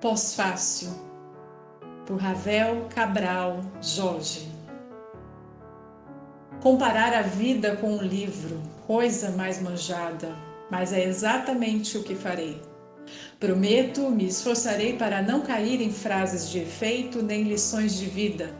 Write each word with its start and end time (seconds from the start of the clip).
Pós-fácil, 0.00 0.90
por 2.06 2.18
Ravel 2.18 2.86
Cabral 2.94 3.60
Jorge. 3.82 4.48
Comparar 6.62 7.12
a 7.12 7.22
vida 7.22 7.74
com 7.74 7.96
um 7.96 8.02
livro, 8.02 8.62
coisa 8.86 9.32
mais 9.32 9.60
manjada, 9.60 10.36
mas 10.70 10.92
é 10.92 11.04
exatamente 11.04 11.98
o 11.98 12.04
que 12.04 12.14
farei. 12.14 12.62
Prometo, 13.40 14.08
me 14.08 14.28
esforçarei 14.28 14.96
para 14.96 15.20
não 15.20 15.40
cair 15.40 15.80
em 15.80 15.92
frases 15.92 16.48
de 16.48 16.60
efeito 16.60 17.20
nem 17.20 17.42
lições 17.42 17.98
de 17.98 18.06
vida. 18.06 18.54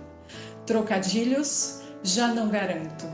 Trocadilhos, 0.66 1.82
já 2.02 2.34
não 2.34 2.48
garanto. 2.48 3.06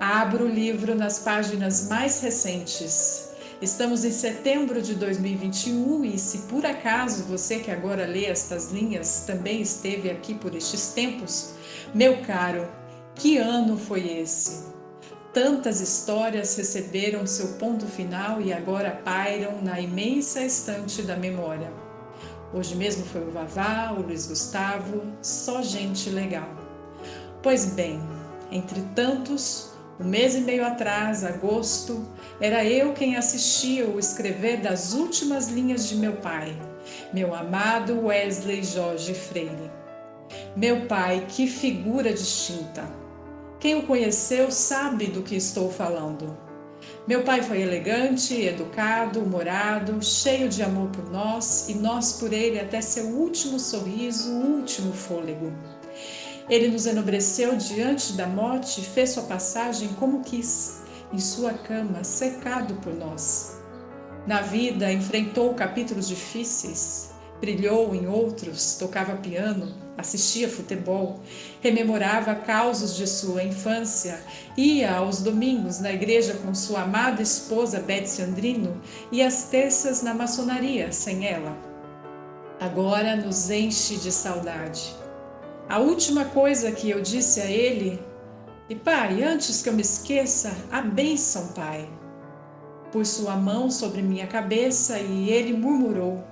Abro 0.00 0.46
o 0.46 0.48
livro 0.48 0.94
nas 0.94 1.18
páginas 1.18 1.86
mais 1.86 2.18
recentes, 2.22 3.35
Estamos 3.60 4.04
em 4.04 4.10
setembro 4.10 4.82
de 4.82 4.94
2021 4.94 6.04
e 6.04 6.18
se 6.18 6.40
por 6.40 6.66
acaso 6.66 7.24
você 7.24 7.58
que 7.58 7.70
agora 7.70 8.04
lê 8.04 8.26
estas 8.26 8.70
linhas 8.70 9.24
também 9.26 9.62
esteve 9.62 10.10
aqui 10.10 10.34
por 10.34 10.54
estes 10.54 10.88
tempos, 10.88 11.54
meu 11.94 12.20
caro, 12.20 12.68
que 13.14 13.38
ano 13.38 13.78
foi 13.78 14.18
esse? 14.18 14.66
Tantas 15.32 15.80
histórias 15.80 16.54
receberam 16.54 17.26
seu 17.26 17.48
ponto 17.54 17.86
final 17.86 18.42
e 18.42 18.52
agora 18.52 18.90
pairam 18.90 19.62
na 19.62 19.80
imensa 19.80 20.42
estante 20.42 21.00
da 21.00 21.16
memória. 21.16 21.72
Hoje 22.52 22.74
mesmo 22.74 23.06
foi 23.06 23.22
o 23.22 23.30
Vavá, 23.30 23.94
o 23.96 24.02
Luiz 24.02 24.26
Gustavo, 24.26 25.00
só 25.22 25.62
gente 25.62 26.10
legal. 26.10 26.48
Pois 27.42 27.64
bem, 27.64 27.98
entre 28.50 28.82
tantos, 28.94 29.75
um 29.98 30.04
mês 30.04 30.34
e 30.34 30.40
meio 30.40 30.64
atrás, 30.64 31.24
agosto, 31.24 32.06
era 32.40 32.64
eu 32.64 32.92
quem 32.92 33.16
assistia 33.16 33.86
o 33.86 33.98
escrever 33.98 34.58
das 34.58 34.92
últimas 34.92 35.48
linhas 35.48 35.88
de 35.88 35.96
meu 35.96 36.14
pai, 36.14 36.54
meu 37.12 37.34
amado 37.34 38.06
Wesley 38.06 38.62
Jorge 38.62 39.14
Freire. 39.14 39.70
Meu 40.54 40.86
pai, 40.86 41.26
que 41.28 41.46
figura 41.46 42.12
distinta! 42.12 42.84
Quem 43.58 43.76
o 43.76 43.86
conheceu 43.86 44.50
sabe 44.50 45.06
do 45.06 45.22
que 45.22 45.34
estou 45.34 45.70
falando. 45.70 46.36
Meu 47.08 47.22
pai 47.22 47.42
foi 47.42 47.62
elegante, 47.62 48.34
educado, 48.34 49.20
humorado, 49.20 50.02
cheio 50.02 50.48
de 50.48 50.62
amor 50.62 50.88
por 50.90 51.10
nós 51.10 51.68
e 51.68 51.74
nós 51.74 52.14
por 52.14 52.32
ele 52.32 52.60
até 52.60 52.80
seu 52.80 53.06
último 53.06 53.58
sorriso, 53.58 54.30
último 54.30 54.92
fôlego. 54.92 55.52
Ele 56.48 56.68
nos 56.68 56.86
enobreceu 56.86 57.56
diante 57.56 58.12
da 58.12 58.26
morte 58.26 58.80
e 58.80 58.84
fez 58.84 59.10
sua 59.10 59.24
passagem 59.24 59.88
como 59.98 60.22
quis, 60.22 60.82
em 61.12 61.18
sua 61.18 61.52
cama, 61.52 62.04
secado 62.04 62.74
por 62.76 62.94
nós. 62.94 63.56
Na 64.26 64.40
vida, 64.40 64.92
enfrentou 64.92 65.54
capítulos 65.54 66.06
difíceis, 66.06 67.10
brilhou 67.40 67.94
em 67.94 68.06
outros, 68.06 68.76
tocava 68.76 69.16
piano, 69.16 69.74
assistia 69.98 70.48
futebol, 70.48 71.20
rememorava 71.60 72.34
causos 72.34 72.96
de 72.96 73.06
sua 73.06 73.42
infância, 73.42 74.20
ia 74.56 74.94
aos 74.96 75.20
domingos 75.22 75.80
na 75.80 75.92
igreja 75.92 76.34
com 76.34 76.54
sua 76.54 76.82
amada 76.82 77.22
esposa 77.22 77.80
Betsy 77.80 78.22
Andrino 78.22 78.80
e 79.10 79.22
às 79.22 79.44
terças 79.44 80.02
na 80.02 80.14
maçonaria 80.14 80.92
sem 80.92 81.26
ela. 81.26 81.56
Agora 82.60 83.16
nos 83.16 83.50
enche 83.50 83.96
de 83.96 84.12
saudade. 84.12 85.05
A 85.68 85.80
última 85.80 86.24
coisa 86.26 86.70
que 86.70 86.88
eu 86.88 87.00
disse 87.00 87.40
a 87.40 87.50
ele, 87.50 88.00
e 88.68 88.74
pai, 88.76 89.24
antes 89.24 89.62
que 89.62 89.68
eu 89.68 89.72
me 89.72 89.82
esqueça, 89.82 90.56
a 90.70 90.80
bênção, 90.80 91.48
pai. 91.48 91.88
Pus 92.92 93.08
sua 93.08 93.34
mão 93.34 93.68
sobre 93.68 94.00
minha 94.00 94.28
cabeça 94.28 94.96
e 95.00 95.28
ele 95.28 95.52
murmurou: 95.52 96.24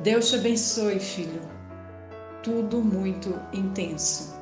Deus 0.00 0.30
te 0.30 0.34
abençoe, 0.34 0.98
filho. 0.98 1.42
Tudo 2.42 2.82
muito 2.82 3.40
intenso. 3.52 4.34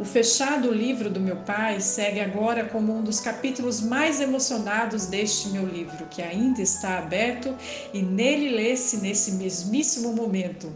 O 0.00 0.04
fechado 0.04 0.72
livro 0.72 1.08
do 1.08 1.20
meu 1.20 1.36
pai 1.36 1.80
segue 1.80 2.18
agora 2.18 2.64
como 2.64 2.92
um 2.92 3.02
dos 3.02 3.20
capítulos 3.20 3.80
mais 3.80 4.20
emocionados 4.20 5.06
deste 5.06 5.50
meu 5.50 5.64
livro, 5.64 6.06
que 6.10 6.20
ainda 6.20 6.60
está 6.60 6.98
aberto 6.98 7.54
e 7.94 8.02
nele 8.02 8.50
lê-se 8.50 8.96
nesse 8.96 9.32
mesmíssimo 9.32 10.12
momento 10.12 10.70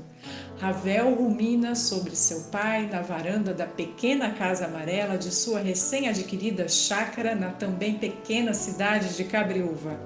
Ravel 0.61 1.15
rumina 1.15 1.75
sobre 1.75 2.15
seu 2.15 2.39
pai 2.53 2.87
na 2.87 3.01
varanda 3.01 3.55
da 3.55 3.65
pequena 3.65 4.35
casa 4.35 4.67
amarela 4.67 5.17
de 5.17 5.35
sua 5.35 5.59
recém-adquirida 5.59 6.69
chácara 6.69 7.35
na 7.35 7.49
também 7.49 7.95
pequena 7.95 8.53
cidade 8.53 9.17
de 9.17 9.25
Cabriúva. 9.25 9.99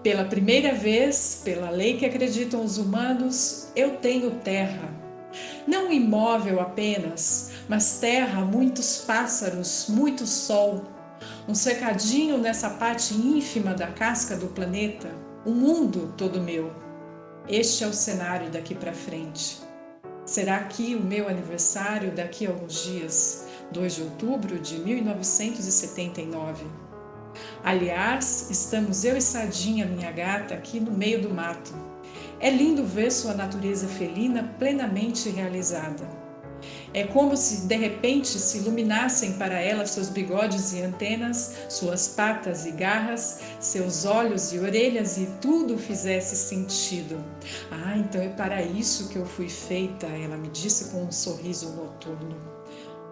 Pela 0.00 0.24
primeira 0.24 0.72
vez, 0.72 1.42
pela 1.44 1.68
lei 1.68 1.96
que 1.96 2.06
acreditam 2.06 2.64
os 2.64 2.78
humanos, 2.78 3.72
eu 3.74 3.96
tenho 3.96 4.30
terra. 4.44 4.88
Não 5.66 5.90
imóvel 5.90 6.60
apenas, 6.60 7.50
mas 7.68 7.98
terra, 7.98 8.44
muitos 8.44 8.98
pássaros, 8.98 9.86
muito 9.88 10.28
sol. 10.28 10.84
Um 11.48 11.56
cercadinho 11.56 12.38
nessa 12.38 12.70
parte 12.70 13.14
ínfima 13.14 13.74
da 13.74 13.88
casca 13.88 14.36
do 14.36 14.46
planeta, 14.46 15.10
o 15.44 15.50
um 15.50 15.54
mundo 15.54 16.14
todo 16.16 16.40
meu. 16.40 16.70
Este 17.48 17.82
é 17.82 17.88
o 17.88 17.92
cenário 17.92 18.48
daqui 18.48 18.76
para 18.76 18.92
frente. 18.92 19.71
Será 20.24 20.56
aqui 20.56 20.94
o 20.94 21.02
meu 21.02 21.28
aniversário 21.28 22.12
daqui 22.12 22.46
a 22.46 22.50
alguns 22.50 22.84
dias, 22.84 23.48
2 23.72 23.94
de 23.96 24.02
outubro 24.02 24.58
de 24.58 24.78
1979. 24.78 26.64
Aliás, 27.64 28.48
estamos 28.50 29.04
eu 29.04 29.16
e 29.16 29.20
Sardinha, 29.20 29.84
minha 29.84 30.12
gata, 30.12 30.54
aqui 30.54 30.78
no 30.78 30.92
meio 30.92 31.20
do 31.20 31.30
mato. 31.30 31.74
É 32.38 32.50
lindo 32.50 32.84
ver 32.84 33.10
sua 33.10 33.34
natureza 33.34 33.88
felina 33.88 34.54
plenamente 34.58 35.28
realizada. 35.28 36.21
É 36.94 37.04
como 37.04 37.34
se 37.36 37.62
de 37.66 37.76
repente 37.76 38.38
se 38.38 38.58
iluminassem 38.58 39.32
para 39.34 39.58
ela 39.58 39.86
seus 39.86 40.10
bigodes 40.10 40.74
e 40.74 40.82
antenas, 40.82 41.54
suas 41.68 42.08
patas 42.08 42.66
e 42.66 42.70
garras, 42.72 43.40
seus 43.58 44.04
olhos 44.04 44.52
e 44.52 44.58
orelhas 44.58 45.16
e 45.16 45.26
tudo 45.40 45.78
fizesse 45.78 46.36
sentido. 46.36 47.18
Ah, 47.70 47.96
então 47.96 48.20
é 48.20 48.28
para 48.28 48.62
isso 48.62 49.08
que 49.08 49.16
eu 49.16 49.24
fui 49.24 49.48
feita, 49.48 50.06
ela 50.06 50.36
me 50.36 50.48
disse 50.48 50.90
com 50.90 51.04
um 51.04 51.12
sorriso 51.12 51.70
noturno. 51.70 52.36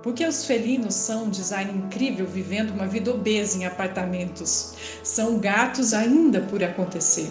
Porque 0.02 0.26
os 0.26 0.44
felinos 0.44 0.94
são 0.94 1.24
um 1.24 1.30
design 1.30 1.72
incrível 1.72 2.26
vivendo 2.26 2.70
uma 2.70 2.86
vida 2.86 3.10
obesa 3.10 3.56
em 3.56 3.64
apartamentos. 3.64 4.74
São 5.02 5.38
gatos 5.38 5.94
ainda 5.94 6.42
por 6.42 6.62
acontecer. 6.62 7.30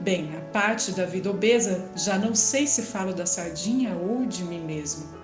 Bem, 0.00 0.30
a 0.36 0.40
parte 0.52 0.92
da 0.92 1.04
vida 1.04 1.30
obesa 1.30 1.90
já 1.94 2.18
não 2.18 2.34
sei 2.34 2.66
se 2.66 2.82
falo 2.82 3.12
da 3.12 3.26
sardinha 3.26 3.94
ou 3.96 4.24
de 4.24 4.44
mim 4.44 4.60
mesmo. 4.60 5.19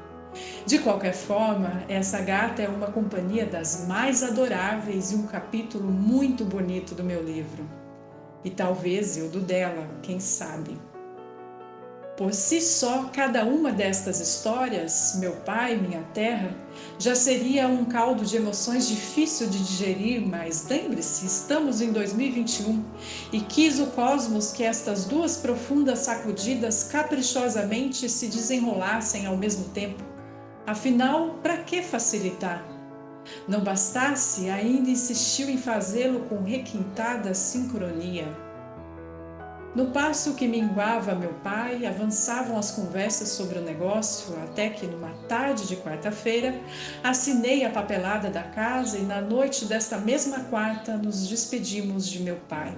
De 0.66 0.80
qualquer 0.80 1.14
forma, 1.14 1.84
essa 1.88 2.20
gata 2.20 2.60
é 2.60 2.68
uma 2.68 2.88
companhia 2.88 3.46
das 3.46 3.86
mais 3.86 4.24
adoráveis 4.24 5.12
e 5.12 5.14
um 5.14 5.22
capítulo 5.22 5.92
muito 5.92 6.44
bonito 6.44 6.92
do 6.92 7.04
meu 7.04 7.22
livro. 7.22 7.64
E 8.42 8.50
talvez 8.50 9.16
eu 9.16 9.28
do 9.28 9.38
dela, 9.38 9.88
quem 10.02 10.18
sabe. 10.18 10.76
Por 12.16 12.34
si 12.34 12.60
só, 12.60 13.04
cada 13.12 13.44
uma 13.44 13.70
destas 13.70 14.18
histórias, 14.18 15.16
meu 15.20 15.34
pai, 15.36 15.76
minha 15.76 16.02
terra, 16.12 16.52
já 16.98 17.14
seria 17.14 17.68
um 17.68 17.84
caldo 17.84 18.24
de 18.24 18.36
emoções 18.36 18.88
difícil 18.88 19.48
de 19.48 19.62
digerir, 19.62 20.26
mas 20.26 20.66
lembre-se, 20.68 21.26
estamos 21.26 21.80
em 21.80 21.92
2021 21.92 22.82
e 23.32 23.40
quis 23.40 23.78
o 23.78 23.86
cosmos 23.88 24.50
que 24.50 24.64
estas 24.64 25.04
duas 25.04 25.36
profundas 25.36 26.00
sacudidas 26.00 26.82
caprichosamente 26.82 28.08
se 28.08 28.26
desenrolassem 28.26 29.26
ao 29.26 29.36
mesmo 29.36 29.66
tempo 29.68 30.15
Afinal, 30.66 31.38
para 31.44 31.58
que 31.58 31.80
facilitar? 31.80 32.60
Não 33.46 33.60
bastasse, 33.60 34.50
ainda 34.50 34.90
insistiu 34.90 35.48
em 35.48 35.56
fazê-lo 35.56 36.20
com 36.28 36.42
requintada 36.42 37.32
sincronia. 37.34 38.26
No 39.76 39.92
passo 39.92 40.34
que 40.34 40.48
minguava 40.48 41.14
meu 41.14 41.34
pai, 41.34 41.86
avançavam 41.86 42.58
as 42.58 42.72
conversas 42.72 43.28
sobre 43.28 43.60
o 43.60 43.62
negócio, 43.62 44.34
até 44.42 44.70
que, 44.70 44.88
numa 44.88 45.12
tarde 45.28 45.68
de 45.68 45.76
quarta-feira, 45.76 46.60
assinei 47.04 47.64
a 47.64 47.70
papelada 47.70 48.28
da 48.28 48.42
casa 48.42 48.98
e, 48.98 49.02
na 49.02 49.20
noite 49.20 49.66
desta 49.66 49.98
mesma 49.98 50.40
quarta, 50.44 50.96
nos 50.96 51.28
despedimos 51.28 52.08
de 52.08 52.22
meu 52.24 52.36
pai. 52.48 52.76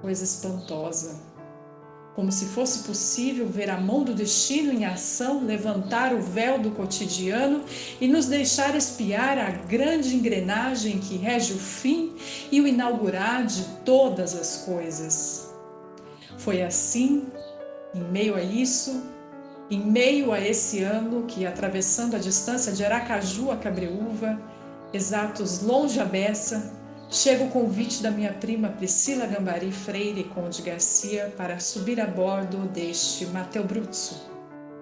Coisa 0.00 0.24
espantosa 0.24 1.33
como 2.14 2.30
se 2.30 2.46
fosse 2.46 2.84
possível 2.84 3.46
ver 3.48 3.68
a 3.68 3.80
mão 3.80 4.04
do 4.04 4.14
destino 4.14 4.72
em 4.72 4.84
ação 4.84 5.44
levantar 5.44 6.14
o 6.14 6.20
véu 6.20 6.60
do 6.60 6.70
cotidiano 6.70 7.64
e 8.00 8.06
nos 8.06 8.26
deixar 8.26 8.76
espiar 8.76 9.36
a 9.36 9.50
grande 9.50 10.14
engrenagem 10.14 10.98
que 10.98 11.16
rege 11.16 11.54
o 11.54 11.58
fim 11.58 12.14
e 12.52 12.60
o 12.60 12.68
inaugurar 12.68 13.44
de 13.44 13.64
todas 13.84 14.34
as 14.34 14.58
coisas. 14.58 15.52
Foi 16.38 16.62
assim, 16.62 17.24
em 17.92 18.04
meio 18.04 18.36
a 18.36 18.42
isso, 18.42 19.02
em 19.68 19.80
meio 19.80 20.32
a 20.32 20.40
esse 20.40 20.82
ano 20.82 21.24
que, 21.26 21.44
atravessando 21.44 22.14
a 22.14 22.18
distância 22.18 22.72
de 22.72 22.84
Aracaju 22.84 23.50
a 23.50 23.56
Cabreúva, 23.56 24.40
exatos 24.92 25.62
longe 25.62 25.98
a 25.98 26.04
beça, 26.04 26.72
chega 27.14 27.44
o 27.44 27.50
convite 27.50 28.02
da 28.02 28.10
minha 28.10 28.32
prima 28.32 28.70
Priscila 28.70 29.24
Gambari 29.24 29.70
Freire 29.70 30.24
Conde 30.24 30.60
Garcia 30.62 31.32
para 31.36 31.60
subir 31.60 32.00
a 32.00 32.06
bordo 32.08 32.56
deste 32.70 33.24
Mateu 33.26 33.62
Bruzzo. 33.62 34.20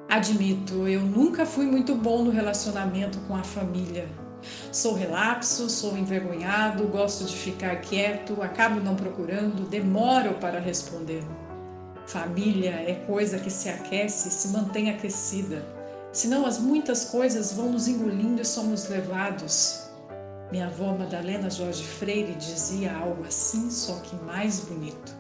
Admito, 0.09 0.89
eu 0.89 1.03
nunca 1.03 1.45
fui 1.45 1.67
muito 1.67 1.95
bom 1.95 2.25
no 2.25 2.31
relacionamento 2.31 3.19
com 3.29 3.37
a 3.37 3.45
família. 3.45 4.09
Sou 4.73 4.95
relapso, 4.95 5.69
sou 5.69 5.95
envergonhado, 5.95 6.89
gosto 6.89 7.27
de 7.27 7.37
ficar 7.37 7.77
quieto, 7.83 8.41
acabo 8.41 8.81
não 8.81 8.97
procurando, 8.97 9.69
demoro 9.69 10.33
para 10.35 10.59
responder. 10.59 11.23
Família 12.07 12.71
é 12.71 13.05
coisa 13.07 13.39
que 13.39 13.51
se 13.51 13.69
aquece 13.69 14.31
se 14.31 14.49
mantém 14.49 14.89
aquecida, 14.89 15.63
senão 16.13 16.47
as 16.47 16.59
muitas 16.59 17.05
coisas 17.05 17.53
vão 17.53 17.71
nos 17.71 17.87
engolindo 17.87 18.41
e 18.41 18.45
somos 18.45 18.89
levados. 18.89 19.92
Minha 20.53 20.67
avó 20.67 20.95
Madalena 20.95 21.49
Jorge 21.49 21.83
Freire 21.83 22.35
dizia 22.35 22.95
algo 22.95 23.25
assim, 23.25 23.71
só 23.71 23.95
que 24.01 24.15
mais 24.17 24.61
bonito. 24.61 25.17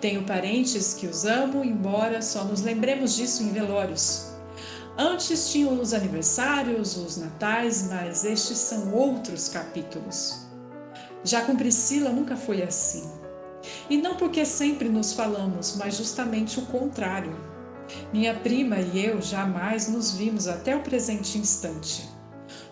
Tenho 0.00 0.24
parentes 0.24 0.94
que 0.94 1.06
os 1.06 1.24
amo, 1.24 1.62
embora 1.62 2.20
só 2.20 2.42
nos 2.42 2.62
lembremos 2.62 3.14
disso 3.14 3.44
em 3.44 3.52
velórios. 3.52 4.32
Antes 4.98 5.52
tinham 5.52 5.80
os 5.80 5.94
aniversários, 5.94 6.96
os 6.96 7.18
natais, 7.18 7.88
mas 7.88 8.24
estes 8.24 8.58
são 8.58 8.92
outros 8.92 9.48
capítulos. 9.48 10.48
Já 11.22 11.42
com 11.42 11.54
Priscila 11.54 12.10
nunca 12.10 12.36
foi 12.36 12.60
assim. 12.60 13.08
E 13.88 13.96
não 13.96 14.16
porque 14.16 14.44
sempre 14.44 14.88
nos 14.88 15.12
falamos, 15.12 15.76
mas 15.76 15.96
justamente 15.96 16.58
o 16.58 16.66
contrário. 16.66 17.38
Minha 18.12 18.34
prima 18.34 18.80
e 18.80 19.04
eu 19.04 19.22
jamais 19.22 19.86
nos 19.86 20.10
vimos 20.10 20.48
até 20.48 20.74
o 20.74 20.82
presente 20.82 21.38
instante. 21.38 22.17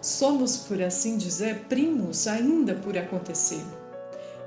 Somos, 0.00 0.56
por 0.56 0.81
assim 0.82 1.16
dizer, 1.16 1.64
primos 1.69 2.26
ainda 2.26 2.75
por 2.75 2.96
acontecer. 2.96 3.62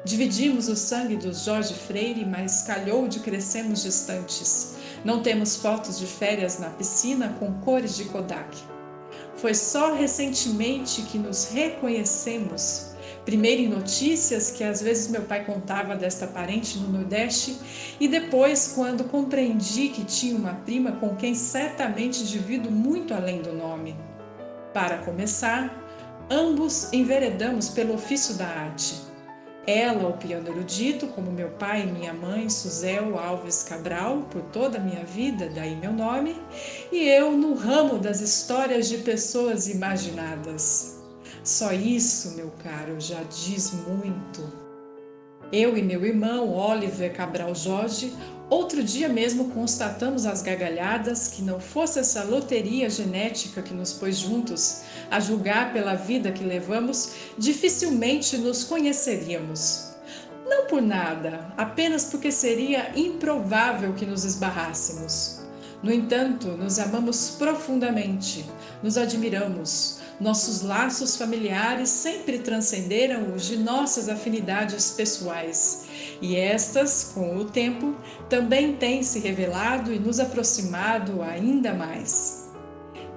Dividimos 0.05 0.69
o 0.69 0.75
sangue 0.75 1.17
dos 1.17 1.43
Jorge 1.43 1.73
Freire, 1.73 2.25
mas 2.25 2.63
calhou 2.63 3.07
de 3.07 3.19
crescermos 3.19 3.83
distantes. 3.83 4.75
Não 5.03 5.21
temos 5.21 5.57
fotos 5.57 5.99
de 5.99 6.05
férias 6.05 6.59
na 6.59 6.69
piscina 6.69 7.35
com 7.39 7.53
cores 7.61 7.97
de 7.97 8.05
Kodak. 8.05 8.57
Foi 9.35 9.53
só 9.53 9.93
recentemente 9.93 11.01
que 11.03 11.17
nos 11.17 11.49
reconhecemos 11.49 12.89
Primeiro 13.29 13.61
em 13.61 13.67
notícias 13.67 14.49
que 14.49 14.63
às 14.63 14.81
vezes 14.81 15.07
meu 15.07 15.21
pai 15.21 15.45
contava 15.45 15.95
desta 15.95 16.25
parente 16.25 16.79
no 16.79 16.89
Nordeste, 16.89 17.59
e 17.99 18.07
depois 18.07 18.71
quando 18.73 19.03
compreendi 19.03 19.89
que 19.89 20.03
tinha 20.03 20.35
uma 20.35 20.55
prima 20.55 20.93
com 20.93 21.15
quem 21.15 21.35
certamente 21.35 22.25
divido 22.25 22.71
muito 22.71 23.13
além 23.13 23.39
do 23.39 23.53
nome. 23.53 23.95
Para 24.73 24.99
começar, 24.99 25.75
ambos 26.29 26.93
enveredamos 26.93 27.69
pelo 27.69 27.95
ofício 27.95 28.35
da 28.35 28.45
arte. 28.45 28.95
Ela, 29.65 30.07
o 30.07 30.17
piano 30.17 30.47
erudito, 30.47 31.07
como 31.07 31.31
meu 31.31 31.49
pai 31.51 31.83
e 31.83 31.91
minha 31.91 32.13
mãe, 32.13 32.49
Suzel 32.49 33.19
Alves 33.19 33.63
Cabral, 33.63 34.27
por 34.31 34.41
toda 34.43 34.77
a 34.77 34.81
minha 34.81 35.03
vida, 35.03 35.49
daí 35.53 35.75
meu 35.75 35.91
nome, 35.91 36.41
e 36.91 37.07
eu 37.07 37.31
no 37.31 37.53
ramo 37.53 37.99
das 37.99 38.21
histórias 38.21 38.87
de 38.87 38.99
pessoas 38.99 39.67
imaginadas. 39.67 40.99
Só 41.43 41.71
isso, 41.71 42.35
meu 42.35 42.51
caro, 42.63 42.99
já 42.99 43.21
diz 43.23 43.71
muito. 43.71 44.41
Eu 45.51 45.77
e 45.77 45.81
meu 45.81 46.05
irmão 46.05 46.53
Oliver 46.53 47.13
Cabral 47.15 47.55
Jorge, 47.55 48.13
outro 48.49 48.83
dia 48.83 49.07
mesmo 49.07 49.51
constatamos 49.51 50.25
as 50.25 50.41
gargalhadas 50.41 51.27
que 51.27 51.41
não 51.41 51.59
fosse 51.59 51.99
essa 51.99 52.23
loteria 52.23 52.89
genética 52.89 53.61
que 53.61 53.73
nos 53.73 53.93
pôs 53.93 54.17
juntos, 54.17 54.81
a 55.11 55.19
julgar 55.19 55.71
pela 55.71 55.95
vida 55.95 56.31
que 56.31 56.43
levamos, 56.43 57.11
dificilmente 57.37 58.37
nos 58.37 58.63
conheceríamos. 58.63 59.89
Não 60.45 60.65
por 60.65 60.81
nada, 60.81 61.53
apenas 61.55 62.05
porque 62.05 62.31
seria 62.31 62.91
improvável 62.95 63.93
que 63.93 64.05
nos 64.05 64.23
esbarrássemos. 64.23 65.41
No 65.83 65.91
entanto, 65.91 66.47
nos 66.49 66.79
amamos 66.79 67.35
profundamente, 67.37 68.45
nos 68.83 68.97
admiramos, 68.97 69.99
nossos 70.19 70.61
laços 70.61 71.15
familiares 71.15 71.87
sempre 71.89 72.39
transcenderam 72.39 73.33
os 73.33 73.45
de 73.45 73.57
nossas 73.57 74.09
afinidades 74.09 74.91
pessoais, 74.91 75.85
e 76.21 76.35
estas, 76.35 77.11
com 77.13 77.37
o 77.37 77.45
tempo, 77.45 77.95
também 78.29 78.75
têm 78.75 79.03
se 79.03 79.19
revelado 79.19 79.93
e 79.93 79.99
nos 79.99 80.19
aproximado 80.19 81.21
ainda 81.21 81.73
mais. 81.73 82.49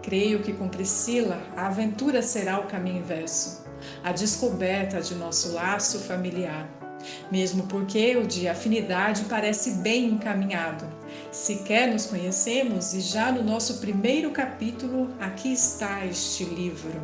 Creio 0.03 0.43
que 0.43 0.53
com 0.53 0.69
Priscila 0.69 1.43
a 1.57 1.67
aventura 1.67 2.23
será 2.23 2.59
o 2.59 2.67
caminho 2.67 2.99
inverso, 2.99 3.65
a 4.03 4.13
descoberta 4.13 5.01
de 5.01 5.15
nosso 5.15 5.53
laço 5.53 5.99
familiar 6.01 6.83
mesmo 7.31 7.65
porque 7.67 8.17
o 8.17 8.27
de 8.27 8.49
afinidade 8.49 9.25
parece 9.29 9.73
bem 9.73 10.07
encaminhado. 10.07 10.87
Sequer 11.31 11.93
nos 11.93 12.07
conhecemos 12.07 12.95
e 12.95 13.01
já 13.01 13.33
no 13.33 13.43
nosso 13.43 13.79
primeiro 13.79 14.31
capítulo 14.31 15.09
aqui 15.21 15.53
está 15.53 16.05
este 16.07 16.45
livro. 16.45 17.01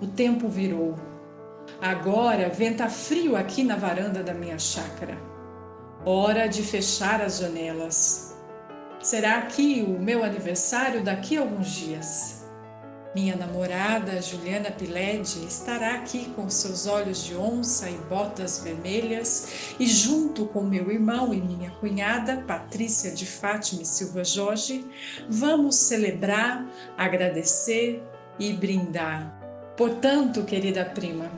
O 0.00 0.06
tempo 0.06 0.48
virou. 0.48 1.11
Agora 1.80 2.48
venta 2.48 2.88
frio 2.88 3.36
aqui 3.36 3.64
na 3.64 3.76
varanda 3.76 4.22
da 4.22 4.34
minha 4.34 4.58
chácara. 4.58 5.16
Hora 6.04 6.48
de 6.48 6.62
fechar 6.62 7.20
as 7.20 7.38
janelas. 7.38 8.36
Será 9.00 9.38
aqui 9.38 9.84
o 9.86 9.98
meu 9.98 10.22
aniversário 10.22 11.02
daqui 11.02 11.36
a 11.36 11.40
alguns 11.40 11.68
dias. 11.68 12.42
Minha 13.14 13.36
namorada 13.36 14.22
Juliana 14.22 14.70
Piled 14.70 15.28
estará 15.46 15.96
aqui 15.96 16.32
com 16.34 16.48
seus 16.48 16.86
olhos 16.86 17.22
de 17.22 17.36
onça 17.36 17.90
e 17.90 17.94
botas 18.08 18.60
vermelhas 18.60 19.74
e 19.78 19.86
junto 19.86 20.46
com 20.46 20.62
meu 20.62 20.90
irmão 20.90 21.34
e 21.34 21.40
minha 21.40 21.70
cunhada 21.72 22.42
Patrícia 22.46 23.10
de 23.10 23.26
Fátima 23.26 23.82
e 23.82 23.84
Silva 23.84 24.24
Jorge, 24.24 24.86
vamos 25.28 25.76
celebrar, 25.76 26.66
agradecer 26.96 28.02
e 28.38 28.50
brindar. 28.54 29.38
Portanto, 29.76 30.44
querida 30.44 30.82
prima, 30.86 31.30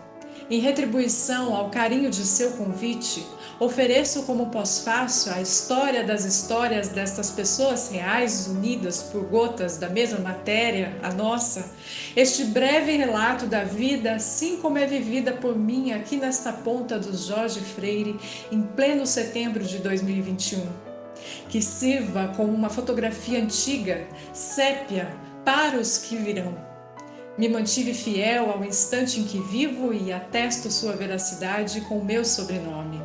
em 0.50 0.60
retribuição 0.60 1.54
ao 1.54 1.70
carinho 1.70 2.10
de 2.10 2.24
seu 2.24 2.52
convite, 2.52 3.26
ofereço 3.58 4.24
como 4.24 4.50
pós-fácil 4.50 5.32
a 5.32 5.40
história 5.40 6.04
das 6.04 6.24
histórias 6.24 6.88
destas 6.88 7.30
pessoas 7.30 7.90
reais 7.90 8.46
unidas 8.46 9.02
por 9.04 9.24
gotas 9.24 9.78
da 9.78 9.88
mesma 9.88 10.18
matéria, 10.18 10.98
a 11.02 11.12
nossa, 11.12 11.72
este 12.14 12.44
breve 12.44 12.96
relato 12.96 13.46
da 13.46 13.64
vida, 13.64 14.14
assim 14.14 14.56
como 14.58 14.78
é 14.78 14.86
vivida 14.86 15.32
por 15.32 15.56
mim 15.56 15.92
aqui 15.92 16.16
nesta 16.16 16.52
ponta 16.52 16.98
do 16.98 17.16
Jorge 17.16 17.60
Freire, 17.60 18.18
em 18.50 18.62
pleno 18.62 19.06
setembro 19.06 19.64
de 19.64 19.78
2021. 19.78 20.66
Que 21.48 21.62
sirva 21.62 22.32
como 22.36 22.52
uma 22.52 22.68
fotografia 22.68 23.42
antiga, 23.42 24.06
sépia, 24.32 25.08
para 25.44 25.78
os 25.78 25.98
que 25.98 26.16
virão 26.16 26.54
me 27.36 27.48
mantive 27.48 27.92
fiel 27.92 28.50
ao 28.50 28.64
instante 28.64 29.20
em 29.20 29.24
que 29.24 29.40
vivo 29.40 29.92
e 29.92 30.12
atesto 30.12 30.70
sua 30.70 30.92
veracidade 30.92 31.80
com 31.82 31.98
o 31.98 32.04
meu 32.04 32.24
sobrenome. 32.24 33.02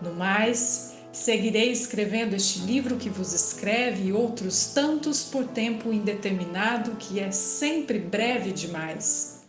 No 0.00 0.14
mais, 0.14 0.94
seguirei 1.12 1.70
escrevendo 1.70 2.34
este 2.34 2.60
livro 2.60 2.96
que 2.96 3.10
vos 3.10 3.32
escreve 3.32 4.08
e 4.08 4.12
outros 4.12 4.66
tantos 4.66 5.22
por 5.24 5.46
tempo 5.46 5.92
indeterminado 5.92 6.92
que 6.98 7.20
é 7.20 7.30
sempre 7.30 7.98
breve 7.98 8.52
demais. 8.52 9.42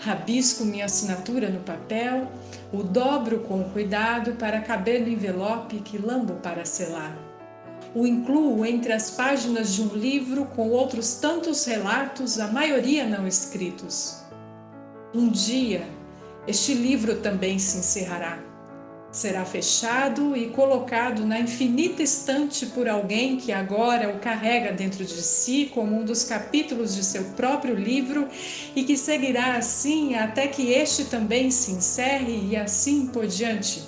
Rabisco 0.00 0.64
minha 0.64 0.84
assinatura 0.84 1.48
no 1.48 1.60
papel, 1.60 2.30
o 2.72 2.82
dobro 2.82 3.40
com 3.40 3.64
cuidado 3.64 4.32
para 4.32 4.60
caber 4.60 5.00
no 5.00 5.08
envelope 5.08 5.80
que 5.80 5.98
lambo 5.98 6.34
para 6.34 6.64
selar 6.64 7.29
o 7.94 8.06
incluo 8.06 8.64
entre 8.64 8.92
as 8.92 9.10
páginas 9.10 9.74
de 9.74 9.82
um 9.82 9.88
livro 9.88 10.46
com 10.56 10.70
outros 10.70 11.14
tantos 11.14 11.64
relatos, 11.64 12.38
a 12.38 12.46
maioria 12.48 13.06
não 13.06 13.26
escritos. 13.26 14.20
Um 15.12 15.28
dia, 15.28 15.88
este 16.46 16.72
livro 16.72 17.16
também 17.16 17.58
se 17.58 17.78
encerrará. 17.78 18.38
Será 19.10 19.44
fechado 19.44 20.36
e 20.36 20.50
colocado 20.50 21.26
na 21.26 21.40
infinita 21.40 22.00
estante 22.00 22.64
por 22.66 22.88
alguém 22.88 23.38
que 23.38 23.50
agora 23.50 24.08
o 24.08 24.20
carrega 24.20 24.70
dentro 24.70 25.04
de 25.04 25.20
si 25.20 25.68
como 25.74 26.00
um 26.00 26.04
dos 26.04 26.22
capítulos 26.22 26.94
de 26.94 27.04
seu 27.04 27.24
próprio 27.30 27.74
livro 27.74 28.28
e 28.76 28.84
que 28.84 28.96
seguirá 28.96 29.56
assim 29.56 30.14
até 30.14 30.46
que 30.46 30.70
este 30.70 31.06
também 31.06 31.50
se 31.50 31.72
encerre 31.72 32.50
e 32.50 32.56
assim 32.56 33.08
por 33.08 33.26
diante 33.26 33.82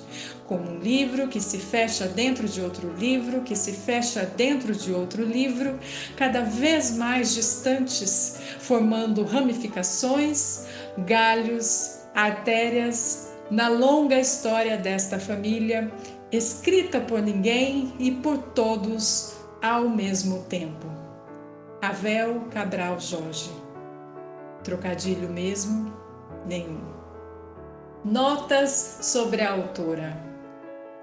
como 0.52 0.73
um 0.73 0.78
livro 0.80 1.28
que 1.28 1.40
se 1.40 1.56
fecha 1.56 2.06
dentro 2.06 2.47
de 2.47 2.61
outro 2.61 2.92
livro, 2.92 3.40
que 3.40 3.56
se 3.56 3.73
fecha 3.73 4.26
dentro 4.37 4.75
de 4.75 4.92
outro 4.92 5.25
livro, 5.25 5.78
cada 6.14 6.42
vez 6.42 6.94
mais 6.94 7.35
distantes, 7.35 8.38
formando 8.59 9.25
ramificações, 9.25 10.66
galhos, 11.06 12.00
artérias 12.14 13.32
na 13.50 13.68
longa 13.68 14.21
história 14.21 14.76
desta 14.76 15.18
família, 15.18 15.90
escrita 16.30 17.00
por 17.00 17.23
ninguém 17.23 17.94
e 17.99 18.11
por 18.11 18.37
todos 18.37 19.32
ao 19.62 19.88
mesmo 19.88 20.42
tempo. 20.50 20.87
Avel 21.80 22.42
Cabral 22.50 23.00
Jorge. 23.00 23.50
Trocadilho 24.62 25.30
mesmo? 25.30 25.90
Nenhum. 26.47 26.92
Notas 28.04 28.99
sobre 29.00 29.40
a 29.40 29.52
autora. 29.52 30.31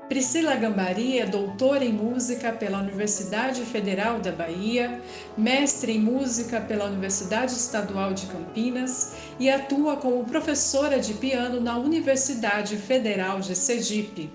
Priscila 0.09 0.55
Gambari 0.55 1.19
é 1.19 1.25
doutora 1.27 1.85
em 1.85 1.93
música 1.93 2.51
pela 2.51 2.79
Universidade 2.79 3.61
Federal 3.61 4.19
da 4.19 4.31
Bahia, 4.31 4.99
mestre 5.37 5.91
em 5.91 5.99
música 5.99 6.59
pela 6.59 6.85
Universidade 6.85 7.51
Estadual 7.51 8.11
de 8.11 8.25
Campinas 8.25 9.13
e 9.39 9.51
atua 9.51 9.97
como 9.97 10.25
professora 10.25 10.99
de 10.99 11.13
piano 11.13 11.61
na 11.61 11.77
Universidade 11.77 12.75
Federal 12.75 13.39
de 13.39 13.55
Sergipe. 13.55 14.33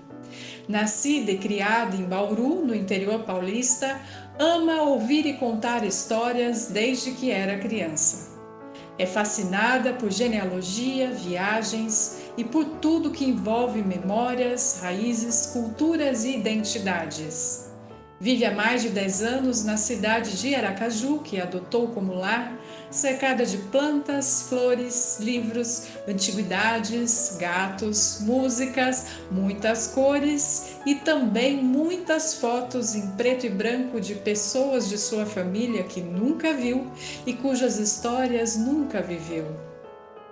Nascida 0.65 1.31
e 1.31 1.37
criada 1.37 1.97
em 1.97 2.05
Bauru, 2.05 2.65
no 2.65 2.73
interior 2.73 3.23
paulista, 3.23 3.99
ama 4.39 4.81
ouvir 4.81 5.25
e 5.25 5.33
contar 5.33 5.83
histórias 5.83 6.67
desde 6.67 7.11
que 7.11 7.31
era 7.31 7.59
criança. 7.59 8.34
É 8.97 9.05
fascinada 9.05 9.93
por 9.93 10.09
genealogia, 10.09 11.11
viagens 11.11 12.21
e 12.37 12.43
por 12.43 12.63
tudo 12.63 13.11
que 13.11 13.25
envolve 13.25 13.81
memórias, 13.81 14.79
raízes, 14.81 15.47
culturas 15.47 16.23
e 16.23 16.37
identidades. 16.37 17.69
Vive 18.19 18.45
há 18.45 18.51
mais 18.51 18.81
de 18.81 18.89
10 18.89 19.23
anos 19.23 19.65
na 19.65 19.75
cidade 19.75 20.39
de 20.39 20.55
Aracaju, 20.55 21.19
que 21.19 21.41
adotou 21.41 21.89
como 21.89 22.13
lar, 22.13 22.57
cercada 22.89 23.45
de 23.45 23.57
plantas, 23.57 24.43
flores, 24.49 25.17
livros, 25.19 25.87
antiguidades, 26.07 27.37
gatos, 27.39 28.19
músicas, 28.21 29.07
muitas 29.31 29.87
cores 29.87 30.75
e 30.85 30.95
também 30.95 31.57
muitas 31.63 32.35
fotos 32.35 32.95
em 32.95 33.07
preto 33.11 33.45
e 33.45 33.49
branco 33.49 33.99
de 33.99 34.15
pessoas 34.15 34.89
de 34.89 34.97
sua 34.97 35.25
família 35.25 35.83
que 35.83 36.01
nunca 36.01 36.53
viu 36.53 36.91
e 37.25 37.33
cujas 37.33 37.77
histórias 37.77 38.55
nunca 38.55 39.01
viveu. 39.01 39.45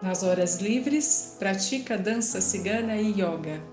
Nas 0.02 0.24
horas 0.24 0.58
livres, 0.58 1.36
pratica 1.40 1.98
dança 1.98 2.42
cigana 2.42 2.98
e 2.98 3.12
yoga 3.12 3.73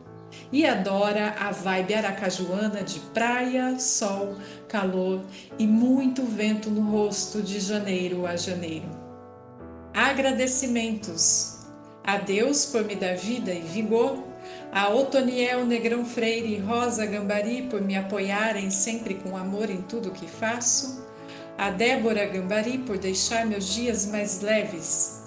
e 0.52 0.66
adora 0.66 1.34
a 1.38 1.50
vibe 1.50 1.94
aracajuana 1.94 2.82
de 2.82 3.00
praia, 3.12 3.78
sol, 3.78 4.36
calor 4.68 5.20
e 5.58 5.66
muito 5.66 6.22
vento 6.24 6.70
no 6.70 6.90
rosto 6.90 7.42
de 7.42 7.60
janeiro 7.60 8.26
a 8.26 8.36
janeiro. 8.36 8.88
Agradecimentos. 9.94 11.58
A 12.04 12.16
Deus 12.16 12.66
por 12.66 12.84
me 12.84 12.96
dar 12.96 13.16
vida 13.16 13.52
e 13.52 13.60
vigor, 13.60 14.18
a 14.72 14.88
Otoniel 14.88 15.66
Negrão 15.66 16.04
Freire 16.04 16.54
e 16.54 16.58
Rosa 16.58 17.04
Gambari 17.04 17.68
por 17.70 17.80
me 17.80 17.96
apoiarem 17.96 18.70
sempre 18.70 19.14
com 19.14 19.36
amor 19.36 19.68
em 19.68 19.82
tudo 19.82 20.10
que 20.10 20.26
faço, 20.26 21.06
a 21.58 21.70
Débora 21.70 22.24
Gambari 22.26 22.78
por 22.78 22.96
deixar 22.96 23.44
meus 23.44 23.74
dias 23.74 24.06
mais 24.06 24.40
leves 24.40 25.19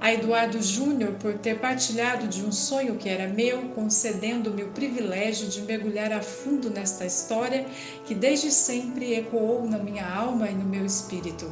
a 0.00 0.12
Eduardo 0.12 0.62
Júnior 0.62 1.14
por 1.14 1.34
ter 1.34 1.58
partilhado 1.58 2.28
de 2.28 2.44
um 2.44 2.52
sonho 2.52 2.96
que 2.96 3.08
era 3.08 3.26
meu, 3.26 3.70
concedendo-me 3.70 4.62
o 4.62 4.68
privilégio 4.68 5.48
de 5.48 5.62
mergulhar 5.62 6.12
a 6.12 6.22
fundo 6.22 6.70
nesta 6.70 7.04
história 7.04 7.66
que 8.04 8.14
desde 8.14 8.50
sempre 8.50 9.14
ecoou 9.14 9.68
na 9.68 9.78
minha 9.78 10.06
alma 10.06 10.48
e 10.48 10.54
no 10.54 10.64
meu 10.64 10.86
espírito. 10.86 11.50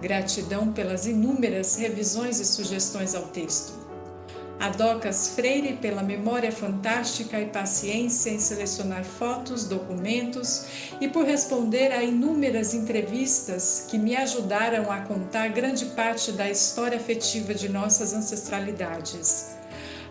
Gratidão 0.00 0.72
pelas 0.72 1.06
inúmeras 1.06 1.76
revisões 1.76 2.38
e 2.40 2.44
sugestões 2.44 3.14
ao 3.14 3.24
texto 3.24 3.79
a 4.60 4.68
Docas 4.68 5.30
Freire 5.30 5.72
pela 5.72 6.02
memória 6.02 6.52
fantástica 6.52 7.40
e 7.40 7.46
paciência 7.46 8.28
em 8.28 8.38
selecionar 8.38 9.02
fotos, 9.04 9.64
documentos 9.64 10.66
e 11.00 11.08
por 11.08 11.24
responder 11.24 11.90
a 11.92 12.04
inúmeras 12.04 12.74
entrevistas 12.74 13.86
que 13.88 13.96
me 13.96 14.14
ajudaram 14.14 14.92
a 14.92 15.00
contar 15.00 15.48
grande 15.48 15.86
parte 15.86 16.30
da 16.32 16.50
história 16.50 16.98
afetiva 16.98 17.54
de 17.54 17.70
nossas 17.70 18.12
ancestralidades. 18.12 19.56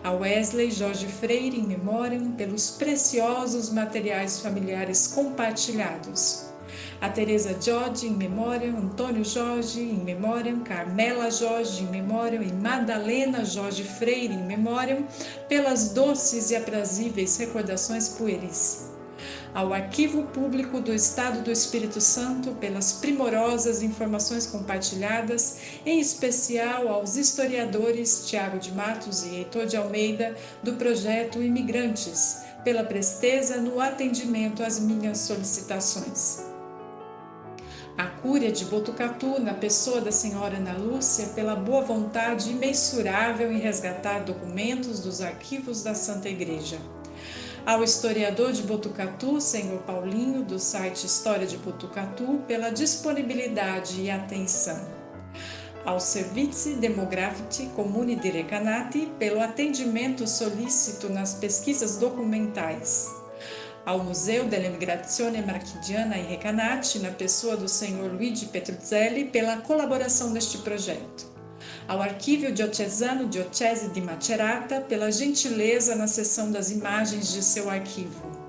A 0.02 0.10
Wesley 0.10 0.72
Jorge 0.72 1.06
Freire 1.06 1.56
em 1.56 1.66
memória 1.68 2.20
pelos 2.36 2.70
preciosos 2.70 3.70
materiais 3.70 4.40
familiares 4.40 5.06
compartilhados 5.06 6.49
a 7.00 7.08
Teresa 7.08 7.56
Jorge 7.58 8.06
em 8.06 8.10
memória, 8.10 8.70
Antônio 8.70 9.24
Jorge 9.24 9.80
em 9.80 10.04
memória, 10.04 10.54
Carmela 10.56 11.30
Jorge 11.30 11.82
em 11.82 11.86
memória 11.86 12.36
e 12.42 12.52
Madalena 12.52 13.42
Jorge 13.42 13.84
Freire 13.84 14.34
em 14.34 14.44
memória, 14.44 15.02
pelas 15.48 15.94
doces 15.94 16.50
e 16.50 16.56
aprazíveis 16.56 17.38
recordações 17.38 18.10
pueris. 18.10 18.90
Ao 19.54 19.72
Arquivo 19.72 20.24
Público 20.24 20.80
do 20.80 20.92
Estado 20.92 21.42
do 21.42 21.50
Espírito 21.50 22.00
Santo 22.02 22.52
pelas 22.52 22.92
primorosas 22.92 23.82
informações 23.82 24.46
compartilhadas, 24.46 25.58
em 25.86 25.98
especial 25.98 26.86
aos 26.88 27.16
historiadores 27.16 28.26
Tiago 28.26 28.58
de 28.58 28.72
Matos 28.72 29.24
e 29.24 29.36
Heitor 29.36 29.66
de 29.66 29.76
Almeida 29.76 30.36
do 30.62 30.74
projeto 30.74 31.42
Imigrantes, 31.42 32.42
pela 32.62 32.84
presteza 32.84 33.56
no 33.56 33.80
atendimento 33.80 34.62
às 34.62 34.78
minhas 34.78 35.18
solicitações 35.18 36.59
a 38.00 38.06
cúria 38.06 38.50
de 38.50 38.64
Botucatu, 38.64 39.38
na 39.38 39.52
pessoa 39.52 40.00
da 40.00 40.10
senhora 40.10 40.56
Ana 40.56 40.72
Lúcia, 40.72 41.26
pela 41.34 41.54
boa 41.54 41.82
vontade 41.82 42.50
imensurável 42.50 43.52
em 43.52 43.58
resgatar 43.58 44.20
documentos 44.20 45.00
dos 45.00 45.20
arquivos 45.20 45.82
da 45.82 45.94
Santa 45.94 46.26
Igreja. 46.26 46.78
Ao 47.66 47.84
historiador 47.84 48.52
de 48.52 48.62
Botucatu, 48.62 49.38
senhor 49.38 49.82
Paulinho, 49.82 50.42
do 50.42 50.58
site 50.58 51.04
História 51.04 51.46
de 51.46 51.58
Botucatu, 51.58 52.40
pela 52.48 52.70
disponibilidade 52.70 54.00
e 54.00 54.10
atenção. 54.10 54.80
Ao 55.84 56.00
Servizi 56.00 56.76
Demografici 56.76 57.66
Comune 57.76 58.16
di 58.16 58.30
Recanati, 58.30 59.12
pelo 59.18 59.42
atendimento 59.42 60.26
solícito 60.26 61.10
nas 61.10 61.34
pesquisas 61.34 61.98
documentais 61.98 63.19
ao 63.90 64.04
Museu 64.04 64.44
dell'Emigrazione 64.44 65.42
Marchigiana 65.42 66.16
e 66.16 66.22
Recanati, 66.22 67.00
na 67.00 67.10
pessoa 67.10 67.56
do 67.56 67.68
Sr. 67.68 68.12
Luigi 68.12 68.46
Petruzzelli, 68.46 69.24
pela 69.24 69.56
colaboração 69.56 70.30
neste 70.30 70.58
projeto. 70.58 71.28
Ao 71.88 72.00
Arquivo 72.00 72.52
Diocesano 72.52 73.26
Diocese 73.26 73.88
de 73.88 74.00
Macerata, 74.00 74.80
pela 74.80 75.10
gentileza 75.10 75.96
na 75.96 76.06
sessão 76.06 76.52
das 76.52 76.70
imagens 76.70 77.32
de 77.32 77.42
seu 77.42 77.68
arquivo 77.68 78.40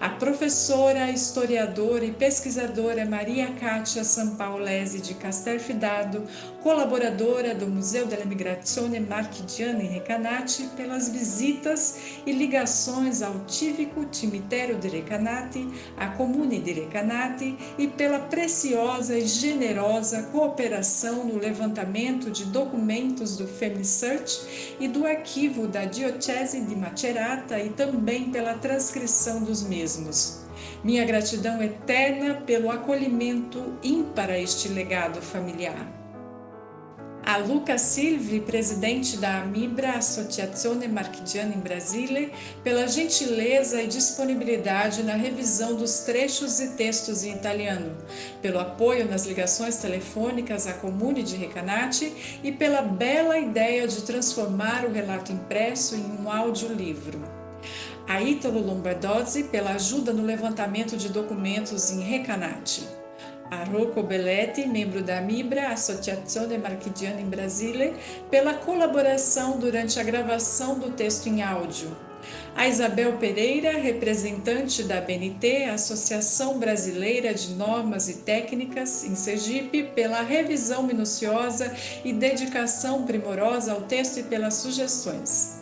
a 0.00 0.08
professora, 0.10 1.10
historiadora 1.10 2.04
e 2.04 2.12
pesquisadora 2.12 3.04
Maria 3.04 3.52
Cátia 3.54 4.04
Sampaolese 4.04 5.00
de 5.00 5.14
Castelfidardo, 5.14 6.24
colaboradora 6.62 7.54
do 7.54 7.66
Museu 7.66 8.06
della 8.06 8.24
Migrazione 8.24 9.00
Marchigiana 9.00 9.82
em 9.82 9.88
Recanati, 9.88 10.64
pelas 10.76 11.08
visitas 11.08 12.20
e 12.26 12.32
ligações 12.32 13.22
ao 13.22 13.40
típico 13.46 14.06
cemitério 14.10 14.76
de 14.76 14.88
Recanati, 14.88 15.68
à 15.96 16.08
Comune 16.08 16.58
de 16.58 16.72
Recanati 16.72 17.56
e 17.78 17.86
pela 17.86 18.18
preciosa 18.18 19.16
e 19.16 19.26
generosa 19.26 20.24
cooperação 20.24 21.24
no 21.24 21.38
levantamento 21.38 22.30
de 22.30 22.44
documentos 22.46 23.36
do 23.36 23.46
FemiSearch 23.46 24.76
e 24.80 24.88
do 24.88 25.06
arquivo 25.06 25.66
da 25.66 25.84
Diocese 25.84 26.60
de 26.60 26.74
Macerata 26.74 27.58
e 27.58 27.70
também 27.70 28.30
pela 28.30 28.54
transcrição 28.54 29.42
dos 29.42 29.62
mesmos. 29.62 30.46
Minha 30.82 31.04
gratidão 31.04 31.62
eterna 31.62 32.42
pelo 32.46 32.70
acolhimento 32.70 33.74
ímpar 33.82 34.30
a 34.30 34.38
este 34.38 34.68
legado 34.68 35.20
familiar. 35.20 35.97
A 37.28 37.36
Luca 37.36 37.76
Silvi, 37.76 38.40
presidente 38.40 39.18
da 39.18 39.42
Amibra, 39.42 39.98
Associazione 39.98 40.88
Marchigiana 40.88 41.54
em 41.54 41.60
Brasília, 41.60 42.30
pela 42.64 42.88
gentileza 42.88 43.82
e 43.82 43.86
disponibilidade 43.86 45.02
na 45.02 45.12
revisão 45.12 45.74
dos 45.74 45.98
trechos 45.98 46.58
e 46.58 46.68
textos 46.68 47.24
em 47.24 47.34
italiano, 47.34 47.94
pelo 48.40 48.58
apoio 48.58 49.06
nas 49.06 49.26
ligações 49.26 49.76
telefônicas 49.76 50.66
à 50.66 50.72
Comune 50.72 51.22
de 51.22 51.36
Recanati 51.36 52.40
e 52.42 52.50
pela 52.50 52.80
bela 52.80 53.38
ideia 53.38 53.86
de 53.86 54.04
transformar 54.04 54.86
o 54.86 54.90
relato 54.90 55.30
impresso 55.30 55.96
em 55.96 56.04
um 56.22 56.32
audiolivro 56.32 57.20
a 58.08 58.22
Ítalo 58.22 58.64
Lombardozzi 58.64 59.44
pela 59.44 59.72
ajuda 59.72 60.14
no 60.14 60.24
levantamento 60.24 60.96
de 60.96 61.10
documentos 61.10 61.90
em 61.90 62.00
Recanati. 62.00 62.97
A 63.50 63.64
Rocco 63.64 64.02
Belletti, 64.02 64.66
membro 64.66 65.02
da 65.02 65.20
MIBRA, 65.20 65.68
Associazione 65.68 66.58
Marchigiana 66.58 67.20
em 67.20 67.24
Brasília, 67.24 67.94
pela 68.30 68.52
colaboração 68.54 69.58
durante 69.58 69.98
a 69.98 70.02
gravação 70.02 70.78
do 70.78 70.90
texto 70.90 71.28
em 71.28 71.42
áudio. 71.42 71.96
A 72.54 72.68
Isabel 72.68 73.16
Pereira, 73.16 73.72
representante 73.72 74.82
da 74.82 75.00
BNT, 75.00 75.64
Associação 75.64 76.58
Brasileira 76.58 77.32
de 77.32 77.54
Normas 77.54 78.08
e 78.08 78.18
Técnicas, 78.18 79.04
em 79.04 79.14
Sergipe, 79.14 79.84
pela 79.94 80.20
revisão 80.20 80.82
minuciosa 80.82 81.74
e 82.04 82.12
dedicação 82.12 83.04
primorosa 83.04 83.72
ao 83.72 83.82
texto 83.82 84.20
e 84.20 84.22
pelas 84.24 84.54
sugestões 84.54 85.57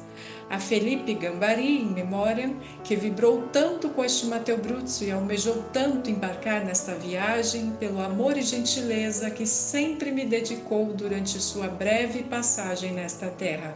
a 0.48 0.60
Felipe 0.60 1.12
Gambari, 1.14 1.82
em 1.82 1.86
memória, 1.86 2.54
que 2.84 2.94
vibrou 2.94 3.48
tanto 3.52 3.88
com 3.88 4.04
este 4.04 4.26
Mateu 4.26 4.56
Bruzzo 4.58 5.04
e 5.04 5.10
almejou 5.10 5.64
tanto 5.72 6.08
embarcar 6.08 6.64
nesta 6.64 6.94
viagem 6.94 7.72
pelo 7.80 8.00
amor 8.00 8.36
e 8.36 8.42
gentileza 8.42 9.30
que 9.30 9.44
sempre 9.44 10.12
me 10.12 10.24
dedicou 10.24 10.92
durante 10.92 11.40
sua 11.40 11.66
breve 11.66 12.22
passagem 12.22 12.92
nesta 12.92 13.26
terra. 13.26 13.74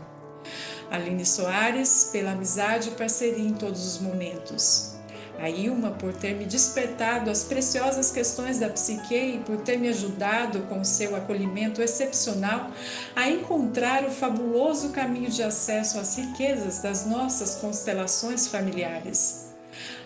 Aline 0.91 1.27
Soares, 1.27 2.11
pela 2.13 2.33
amizade 2.33 2.89
e 2.89 2.93
parceria 2.93 3.45
em 3.45 3.55
todos 3.55 3.87
os 3.87 4.01
momentos. 4.01 5.00
A 5.41 5.49
Ilma, 5.49 5.93
por 5.93 6.13
ter 6.13 6.35
me 6.35 6.45
despertado 6.45 7.31
as 7.31 7.45
preciosas 7.45 8.11
questões 8.11 8.59
da 8.59 8.69
psique 8.69 9.15
e 9.15 9.39
por 9.39 9.57
ter 9.63 9.79
me 9.79 9.89
ajudado 9.89 10.61
com 10.69 10.85
seu 10.85 11.17
acolhimento 11.17 11.81
excepcional 11.81 12.71
a 13.17 13.27
encontrar 13.27 14.05
o 14.05 14.11
fabuloso 14.11 14.91
caminho 14.91 15.31
de 15.31 15.43
acesso 15.43 15.99
às 15.99 16.19
riquezas 16.19 16.81
das 16.81 17.07
nossas 17.07 17.55
constelações 17.55 18.49
familiares. 18.49 19.51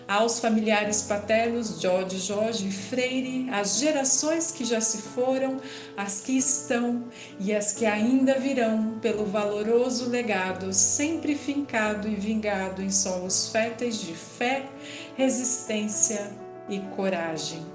Aos 0.07 0.39
familiares 0.39 1.01
paternos 1.01 1.81
Jorge, 1.81 2.19
Jorge 2.19 2.67
e 2.67 2.71
Freire, 2.71 3.49
às 3.49 3.79
gerações 3.79 4.51
que 4.51 4.63
já 4.63 4.79
se 4.79 4.99
foram, 4.99 5.57
as 5.97 6.21
que 6.21 6.37
estão 6.37 7.05
e 7.39 7.51
as 7.53 7.73
que 7.73 7.87
ainda 7.87 8.37
virão, 8.37 8.99
pelo 9.01 9.25
valoroso 9.25 10.07
legado 10.07 10.71
sempre 10.71 11.33
fincado 11.33 12.07
e 12.07 12.13
vingado 12.13 12.83
em 12.83 12.91
solos 12.91 13.49
férteis 13.49 13.99
de 13.99 14.13
fé, 14.13 14.67
resistência 15.15 16.29
e 16.69 16.79
coragem. 16.95 17.65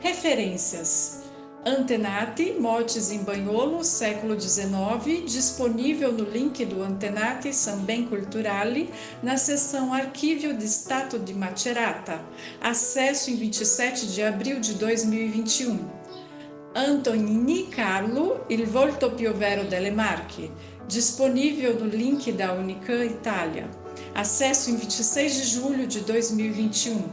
Referências 0.00 1.22
Antenati, 1.64 2.54
Mortes 2.58 3.10
em 3.10 3.22
Banholo, 3.22 3.82
século 3.84 4.38
XIX, 4.38 5.24
disponível 5.26 6.12
no 6.12 6.24
link 6.24 6.64
do 6.64 6.82
Antenati 6.82 7.52
Samben 7.52 8.06
Culturali, 8.06 8.90
na 9.22 9.36
seção 9.36 9.92
Arquívio 9.92 10.56
di 10.56 10.66
Stato 10.66 11.18
di 11.18 11.34
Macerata, 11.34 12.20
acesso 12.62 13.30
em 13.30 13.36
27 13.36 14.08
de 14.08 14.22
abril 14.22 14.60
de 14.60 14.74
2021. 14.74 15.86
Antonini 16.74 17.64
Carlo, 17.64 18.44
Il 18.48 18.66
volto 18.66 19.10
più 19.10 19.32
vero 19.32 19.64
delle 19.64 19.90
Marche, 19.90 20.50
disponível 20.86 21.78
no 21.78 21.86
link 21.86 22.32
da 22.32 22.52
Unicam 22.52 23.04
Itália, 23.04 23.79
acesso 24.20 24.70
em 24.70 24.76
26 24.76 25.34
de 25.34 25.44
julho 25.44 25.86
de 25.86 26.00
2021. 26.00 27.08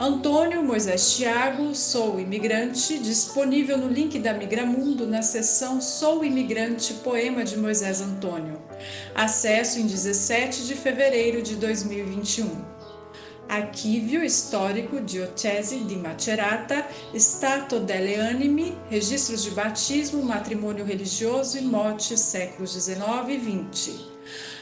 Antônio 0.00 0.64
Moisés 0.64 1.16
Thiago, 1.16 1.74
sou 1.76 2.18
imigrante, 2.18 2.98
disponível 2.98 3.78
no 3.78 3.88
link 3.88 4.18
da 4.18 4.32
Migramundo 4.32 5.06
na 5.06 5.22
seção 5.22 5.80
Sou 5.80 6.24
Imigrante, 6.24 6.94
poema 7.04 7.44
de 7.44 7.56
Moisés 7.56 8.00
Antônio. 8.00 8.60
Acesso 9.14 9.78
em 9.78 9.86
17 9.86 10.66
de 10.66 10.74
fevereiro 10.74 11.40
de 11.40 11.54
2021. 11.54 12.50
Arquívio 13.48 14.24
Histórico 14.24 15.00
Diocese 15.00 15.78
di 15.78 15.96
Macerata, 15.96 16.84
Stato 17.14 17.78
delle 17.78 18.16
Anime, 18.16 18.76
Registros 18.90 19.44
de 19.44 19.52
Batismo, 19.52 20.22
Matrimônio 20.22 20.84
Religioso 20.84 21.58
e 21.58 21.62
Morte, 21.62 22.18
séculos 22.18 22.74
19 22.74 23.32
e 23.32 23.38
20. 23.38 24.17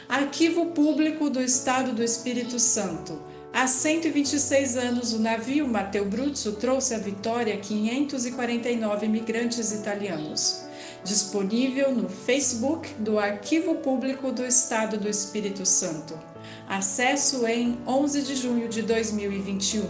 Arquivo 0.08 0.66
Público 0.66 1.28
do 1.28 1.42
Estado 1.42 1.92
do 1.92 2.02
Espírito 2.02 2.60
Santo. 2.60 3.20
Há 3.52 3.66
126 3.66 4.76
anos, 4.76 5.12
o 5.12 5.18
navio 5.18 5.66
Matteo 5.66 6.04
Bruzzo 6.04 6.52
trouxe 6.52 6.94
à 6.94 6.98
Vitória 6.98 7.56
549 7.56 9.06
imigrantes 9.06 9.72
italianos. 9.72 10.64
Disponível 11.02 11.92
no 11.92 12.08
Facebook 12.08 12.88
do 13.00 13.18
Arquivo 13.18 13.76
Público 13.76 14.30
do 14.30 14.46
Estado 14.46 14.96
do 14.96 15.08
Espírito 15.08 15.66
Santo. 15.66 16.16
Acesso 16.68 17.44
em 17.44 17.76
11 17.84 18.22
de 18.22 18.36
junho 18.36 18.68
de 18.68 18.82
2021. 18.82 19.82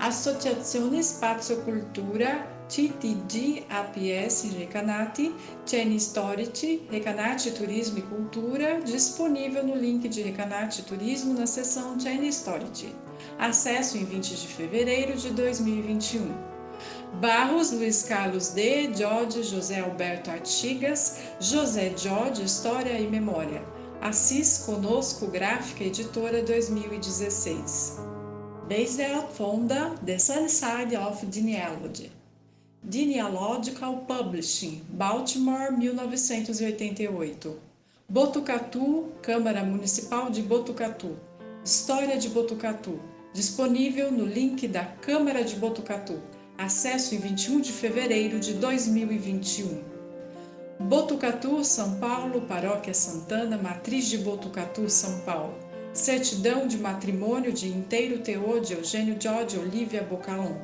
Associazione 0.00 1.00
Spazio 1.00 1.58
Cultura 1.58 2.55
TTG 2.68 3.64
APS 3.70 4.52
Recanati, 4.58 5.34
Ceni 5.64 6.00
Storici, 6.00 6.82
Recanati 6.90 7.52
Turismo 7.52 7.98
e 7.98 8.02
Cultura, 8.02 8.80
disponível 8.80 9.64
no 9.64 9.76
link 9.76 10.08
de 10.08 10.22
Recanati 10.22 10.82
Turismo 10.82 11.34
na 11.34 11.46
seção 11.46 11.98
Ceni 11.98 12.32
Storici. 12.32 12.92
Acesso 13.38 13.96
em 13.96 14.04
20 14.04 14.34
de 14.34 14.46
fevereiro 14.48 15.16
de 15.16 15.30
2021. 15.30 16.56
Barros 17.20 17.70
Luiz 17.70 18.02
Carlos 18.02 18.50
D. 18.50 18.92
Jorge 18.94 19.42
José 19.42 19.80
Alberto 19.80 20.30
Artigas, 20.30 21.20
José 21.40 21.94
Jorge 21.96 22.42
História 22.42 22.98
e 22.98 23.06
Memória. 23.08 23.62
Assis 24.00 24.58
Conosco 24.58 25.26
Gráfica 25.28 25.84
Editora 25.84 26.42
2016. 26.42 27.98
Beisel 28.68 29.28
fonda 29.28 29.94
The 30.04 30.18
Sunnyside 30.18 30.96
of 30.96 31.26
Genealogy. 31.30 32.15
Genealogical 32.88 34.04
Publishing, 34.06 34.80
Baltimore, 34.90 35.72
1988. 35.72 37.56
Botucatu, 38.08 39.12
Câmara 39.20 39.64
Municipal 39.64 40.30
de 40.30 40.40
Botucatu. 40.40 41.16
História 41.64 42.16
de 42.16 42.28
Botucatu, 42.28 43.00
disponível 43.32 44.12
no 44.12 44.24
link 44.24 44.68
da 44.68 44.84
Câmara 44.84 45.42
de 45.42 45.56
Botucatu. 45.56 46.22
Acesso 46.56 47.16
em 47.16 47.18
21 47.18 47.60
de 47.60 47.72
fevereiro 47.72 48.38
de 48.38 48.54
2021. 48.54 49.82
Botucatu, 50.78 51.64
São 51.64 51.96
Paulo, 51.96 52.42
Paróquia 52.42 52.94
Santana, 52.94 53.58
Matriz 53.58 54.06
de 54.06 54.18
Botucatu, 54.18 54.88
São 54.88 55.18
Paulo. 55.22 55.54
Certidão 55.92 56.68
de 56.68 56.78
matrimônio 56.78 57.52
de 57.52 57.68
inteiro 57.68 58.18
teor 58.18 58.60
de 58.60 58.74
Eugênio 58.74 59.16
George 59.18 59.58
Olivia 59.58 60.02
Bocalon. 60.02 60.54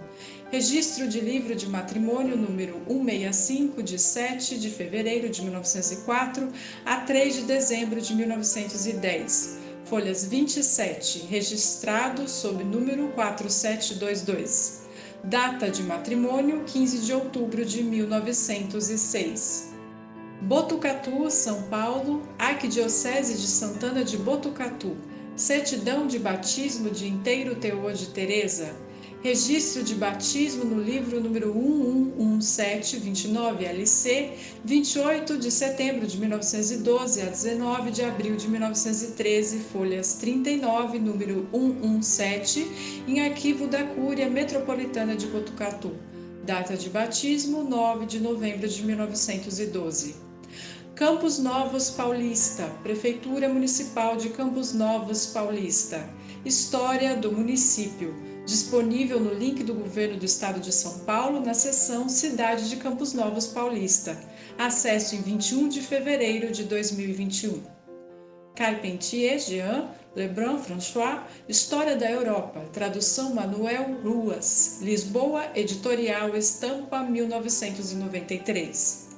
Registro 0.52 1.08
de 1.08 1.18
livro 1.18 1.54
de 1.54 1.66
matrimônio 1.66 2.36
número 2.36 2.74
165 2.86 3.82
de 3.82 3.98
7 3.98 4.58
de 4.58 4.68
fevereiro 4.68 5.30
de 5.30 5.40
1904 5.40 6.46
a 6.84 6.96
3 6.96 7.36
de 7.36 7.42
dezembro 7.44 7.98
de 8.02 8.14
1910. 8.14 9.56
Folhas 9.86 10.26
27, 10.26 11.20
registrado 11.20 12.28
sob 12.28 12.62
número 12.64 13.08
4722. 13.14 14.82
Data 15.24 15.70
de 15.70 15.82
matrimônio 15.84 16.64
15 16.64 16.98
de 16.98 17.14
outubro 17.14 17.64
de 17.64 17.82
1906. 17.82 19.72
Botucatu, 20.42 21.30
São 21.30 21.62
Paulo, 21.62 22.28
Arquidiocese 22.38 23.38
de 23.38 23.46
Santana 23.46 24.04
de 24.04 24.18
Botucatu. 24.18 24.98
Certidão 25.34 26.06
de 26.06 26.18
batismo 26.18 26.90
de 26.90 27.08
inteiro 27.08 27.54
teor 27.54 27.94
de 27.94 28.08
Teresa 28.08 28.91
Registro 29.22 29.85
de 29.85 29.94
batismo 29.94 30.64
no 30.64 30.82
livro 30.82 31.20
número 31.20 31.54
111729 31.54 33.64
LC, 33.64 34.32
28 34.64 35.38
de 35.38 35.48
setembro 35.48 36.08
de 36.08 36.18
1912 36.18 37.22
a 37.22 37.26
19 37.26 37.92
de 37.92 38.02
abril 38.02 38.35
de 38.35 38.48
1913, 38.48 39.61
folhas 39.72 40.14
39, 40.14 40.98
número 40.98 41.46
117, 41.52 42.66
em 43.06 43.20
arquivo 43.20 43.68
da 43.68 43.85
Cúria 43.85 44.28
Metropolitana 44.28 45.14
de 45.14 45.28
Botucatu. 45.28 45.92
Data 46.44 46.76
de 46.76 46.90
batismo 46.90 47.62
9 47.62 48.06
de 48.06 48.18
novembro 48.18 48.66
de 48.66 48.82
1912. 48.82 50.16
Campos 50.96 51.38
Novos 51.38 51.90
Paulista, 51.90 52.64
Prefeitura 52.82 53.48
Municipal 53.48 54.16
de 54.16 54.30
Campos 54.30 54.74
Novos 54.74 55.26
Paulista. 55.26 56.11
História 56.44 57.14
do 57.14 57.30
município 57.30 58.32
disponível 58.44 59.20
no 59.20 59.33
link 59.33 59.62
do 59.62 59.74
Governo 59.74 60.18
do 60.18 60.24
Estado 60.24 60.61
de 60.61 60.72
São 60.72 61.00
Paulo 61.00 61.40
na 61.40 61.55
seção 61.55 62.09
Cidade 62.09 62.68
de 62.68 62.76
Campos 62.76 63.12
Novos 63.12 63.46
Paulista. 63.46 64.18
Acesso 64.59 65.14
em 65.14 65.22
21 65.22 65.68
de 65.68 65.81
fevereiro 65.81 66.52
de 66.52 66.64
2021. 66.64 67.62
Carpentier 68.55 69.38
Jean 69.38 69.88
Lebrun 70.14 70.59
François, 70.59 71.22
História 71.48 71.96
da 71.96 72.11
Europa, 72.11 72.61
tradução 72.70 73.35
Manuel 73.35 73.98
Ruas, 74.02 74.81
Lisboa, 74.83 75.46
Editorial 75.55 76.37
Estampa 76.37 77.02
1993. 77.02 79.09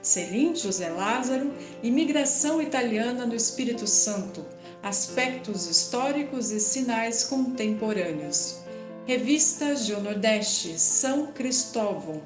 Celine 0.00 0.54
José 0.54 0.90
Lázaro, 0.90 1.52
Imigração 1.82 2.62
Italiana 2.62 3.26
no 3.26 3.34
Espírito 3.34 3.88
Santo, 3.88 4.44
Aspectos 4.80 5.66
Históricos 5.66 6.52
e 6.52 6.60
Sinais 6.60 7.24
Contemporâneos. 7.24 8.63
Revista 9.06 9.74
Nordeste, 10.02 10.80
São 10.80 11.26
Cristóvão, 11.26 12.22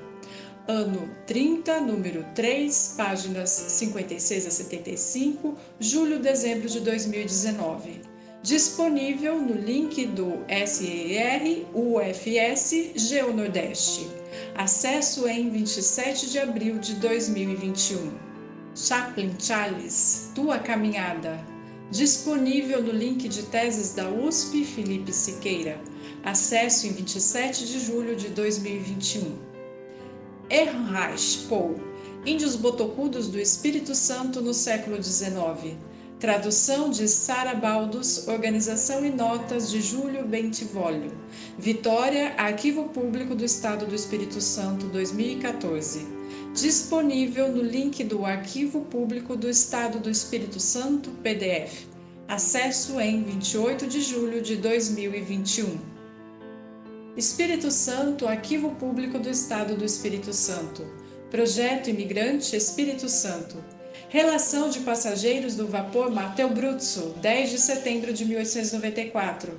ano 0.68 1.10
30, 1.26 1.80
número 1.80 2.24
3, 2.36 2.94
páginas 2.96 3.50
56 3.50 4.46
a 4.46 4.50
75, 4.52 5.58
julho-dezembro 5.80 6.68
de 6.68 6.78
2019. 6.78 8.00
Disponível 8.44 9.40
no 9.40 9.54
link 9.54 10.06
do 10.06 10.44
SER 10.48 11.66
UFS 11.74 12.92
Geonordeste. 12.94 14.06
Acesso 14.54 15.26
em 15.26 15.50
27 15.50 16.30
de 16.30 16.38
abril 16.38 16.78
de 16.78 16.94
2021. 16.94 18.12
Chaplin 18.76 19.34
Charles, 19.40 20.30
Tua 20.32 20.60
Caminhada. 20.60 21.57
Disponível 21.90 22.82
no 22.82 22.92
link 22.92 23.28
de 23.28 23.44
teses 23.44 23.94
da 23.94 24.08
USP 24.10 24.64
Felipe 24.64 25.12
Siqueira 25.12 25.80
Acesso 26.22 26.86
em 26.86 26.92
27 26.92 27.66
de 27.66 27.80
julho 27.80 28.14
de 28.16 28.28
2021. 28.28 29.38
Ernreich 30.50 31.46
Paul. 31.48 31.76
Índios 32.26 32.56
Botocudos 32.56 33.28
do 33.28 33.38
Espírito 33.38 33.94
Santo 33.94 34.42
no 34.42 34.52
século 34.52 35.02
XIX. 35.02 35.76
Tradução 36.18 36.90
de 36.90 37.06
Sara 37.06 37.54
Baldos, 37.54 38.26
Organização 38.26 39.06
e 39.06 39.10
Notas 39.10 39.70
de 39.70 39.80
Júlio 39.80 40.26
Bentivolio. 40.26 41.12
Vitória, 41.56 42.34
Arquivo 42.36 42.88
Público 42.88 43.34
do 43.34 43.44
Estado 43.44 43.86
do 43.86 43.94
Espírito 43.94 44.40
Santo, 44.40 44.86
2014. 44.86 46.17
Disponível 46.54 47.52
no 47.52 47.62
link 47.62 48.02
do 48.02 48.24
Arquivo 48.24 48.80
Público 48.86 49.36
do 49.36 49.48
Estado 49.48 49.98
do 49.98 50.10
Espírito 50.10 50.58
Santo, 50.58 51.10
PDF. 51.22 51.86
Acesso 52.26 52.98
em 53.00 53.22
28 53.22 53.86
de 53.86 54.00
julho 54.00 54.42
de 54.42 54.56
2021. 54.56 55.78
Espírito 57.16 57.70
Santo, 57.70 58.26
Arquivo 58.26 58.70
Público 58.76 59.18
do 59.18 59.28
Estado 59.28 59.76
do 59.76 59.84
Espírito 59.84 60.32
Santo. 60.32 60.84
Projeto 61.30 61.90
Imigrante 61.90 62.56
Espírito 62.56 63.08
Santo. 63.08 63.56
Relação 64.08 64.70
de 64.70 64.80
passageiros 64.80 65.54
do 65.54 65.66
vapor 65.66 66.10
Mateu 66.10 66.48
Bruzzo, 66.48 67.14
10 67.20 67.50
de 67.50 67.58
setembro 67.58 68.12
de 68.12 68.24
1894 68.24 69.52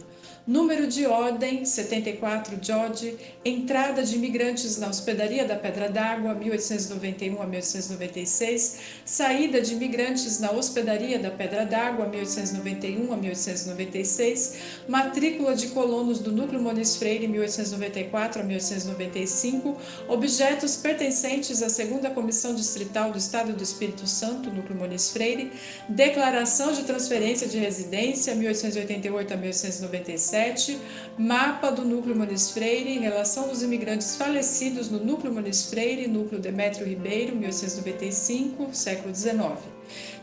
número 0.49 0.87
de 0.87 1.05
ordem 1.05 1.63
74 1.63 2.57
George, 2.59 3.15
entrada 3.45 4.01
de 4.01 4.15
imigrantes 4.15 4.79
na 4.79 4.87
hospedaria 4.87 5.45
da 5.45 5.55
Pedra 5.55 5.87
d'Água 5.87 6.33
1891 6.33 7.39
a 7.39 7.45
1896, 7.45 8.79
saída 9.05 9.61
de 9.61 9.73
imigrantes 9.75 10.39
na 10.39 10.51
hospedaria 10.51 11.19
da 11.19 11.29
Pedra 11.29 11.67
d'Água 11.67 12.07
1891 12.07 13.13
a 13.13 13.17
1896, 13.17 14.55
matrícula 14.87 15.53
de 15.53 15.67
colonos 15.67 16.17
do 16.17 16.31
núcleo 16.31 16.59
Monis 16.59 16.95
Freire 16.95 17.27
1894 17.27 18.41
a 18.41 18.43
1895, 18.43 19.77
objetos 20.07 20.75
pertencentes 20.77 21.61
à 21.61 21.69
segunda 21.69 22.09
comissão 22.09 22.55
distrital 22.55 23.11
do 23.11 23.19
Estado 23.19 23.53
do 23.53 23.61
Espírito 23.61 24.07
Santo, 24.07 24.49
núcleo 24.49 24.75
Monis 24.75 25.11
Freire, 25.11 25.51
declaração 25.87 26.71
de 26.73 26.85
transferência 26.85 27.47
de 27.47 27.59
residência 27.59 28.33
1888 28.33 29.31
a 29.31 29.37
1897 29.37 30.38
7, 30.39 30.79
Mapa 31.17 31.69
do 31.69 31.83
Núcleo 31.83 32.15
Muniz 32.15 32.51
Freire, 32.51 32.97
Relação 32.97 33.49
dos 33.49 33.61
imigrantes 33.61 34.15
falecidos 34.15 34.89
no 34.89 34.97
Núcleo 34.97 35.33
Muniz 35.33 35.65
Freire, 35.69 36.07
Núcleo 36.07 36.39
Demétrio 36.39 36.87
Ribeiro, 36.87 37.35
1895, 37.35 38.69
século 38.71 39.13
XIX. 39.13 39.59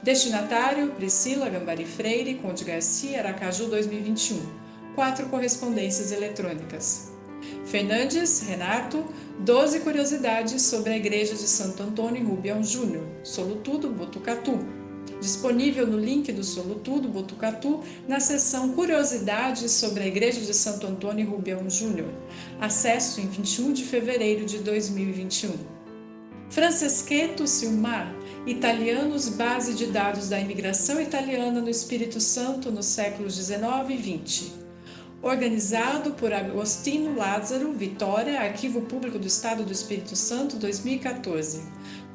Destinatário, 0.03 0.89
Priscila 0.93 1.51
Gambari 1.51 1.85
Freire, 1.85 2.37
Conde 2.37 2.65
Garcia, 2.65 3.19
Aracaju, 3.19 3.67
2021. 3.67 4.41
Quatro 4.95 5.27
correspondências 5.27 6.11
eletrônicas. 6.11 7.13
Fernandes, 7.67 8.41
Renato, 8.41 9.05
12 9.41 9.81
curiosidades 9.81 10.63
sobre 10.63 10.95
a 10.95 10.97
Igreja 10.97 11.35
de 11.35 11.47
Santo 11.47 11.83
Antônio 11.83 12.27
Rubião 12.27 12.65
Júnior, 12.65 13.05
Solutudo, 13.23 13.91
Botucatu 13.91 14.76
disponível 15.21 15.87
no 15.87 15.99
link 15.99 16.33
do 16.33 16.45
Solutudo 16.45 17.09
Botucatu, 17.09 17.83
na 18.07 18.21
seção 18.21 18.73
Curiosidades 18.73 19.71
sobre 19.73 20.03
a 20.03 20.07
Igreja 20.07 20.41
de 20.41 20.55
Santo 20.55 20.87
Antônio 20.87 21.29
Rubião 21.29 21.69
Júnior. 21.69 22.13
Acesso 22.61 23.21
em 23.21 23.27
21 23.29 23.73
de 23.73 23.85
fevereiro 23.85 24.45
de 24.45 24.59
2021. 24.59 25.53
Franceschetto 26.49 27.47
Silmar, 27.47 28.15
Italianos 28.47 29.29
Base 29.29 29.75
de 29.75 29.87
Dados 29.87 30.29
da 30.29 30.39
Imigração 30.39 31.01
Italiana 31.01 31.61
no 31.61 31.69
Espírito 31.69 32.21
Santo 32.21 32.71
nos 32.71 32.87
séculos 32.87 33.37
19 33.37 33.95
e 33.95 33.97
20 33.97 34.67
organizado 35.23 36.13
por 36.13 36.33
Agostino 36.33 37.17
Lázaro 37.17 37.73
Vitória, 37.73 38.41
Arquivo 38.41 38.83
Público 38.83 39.19
do 39.19 39.27
Estado 39.27 39.65
do 39.65 39.73
Espírito 39.73 40.15
Santo, 40.15 40.57
2014. 40.57 41.63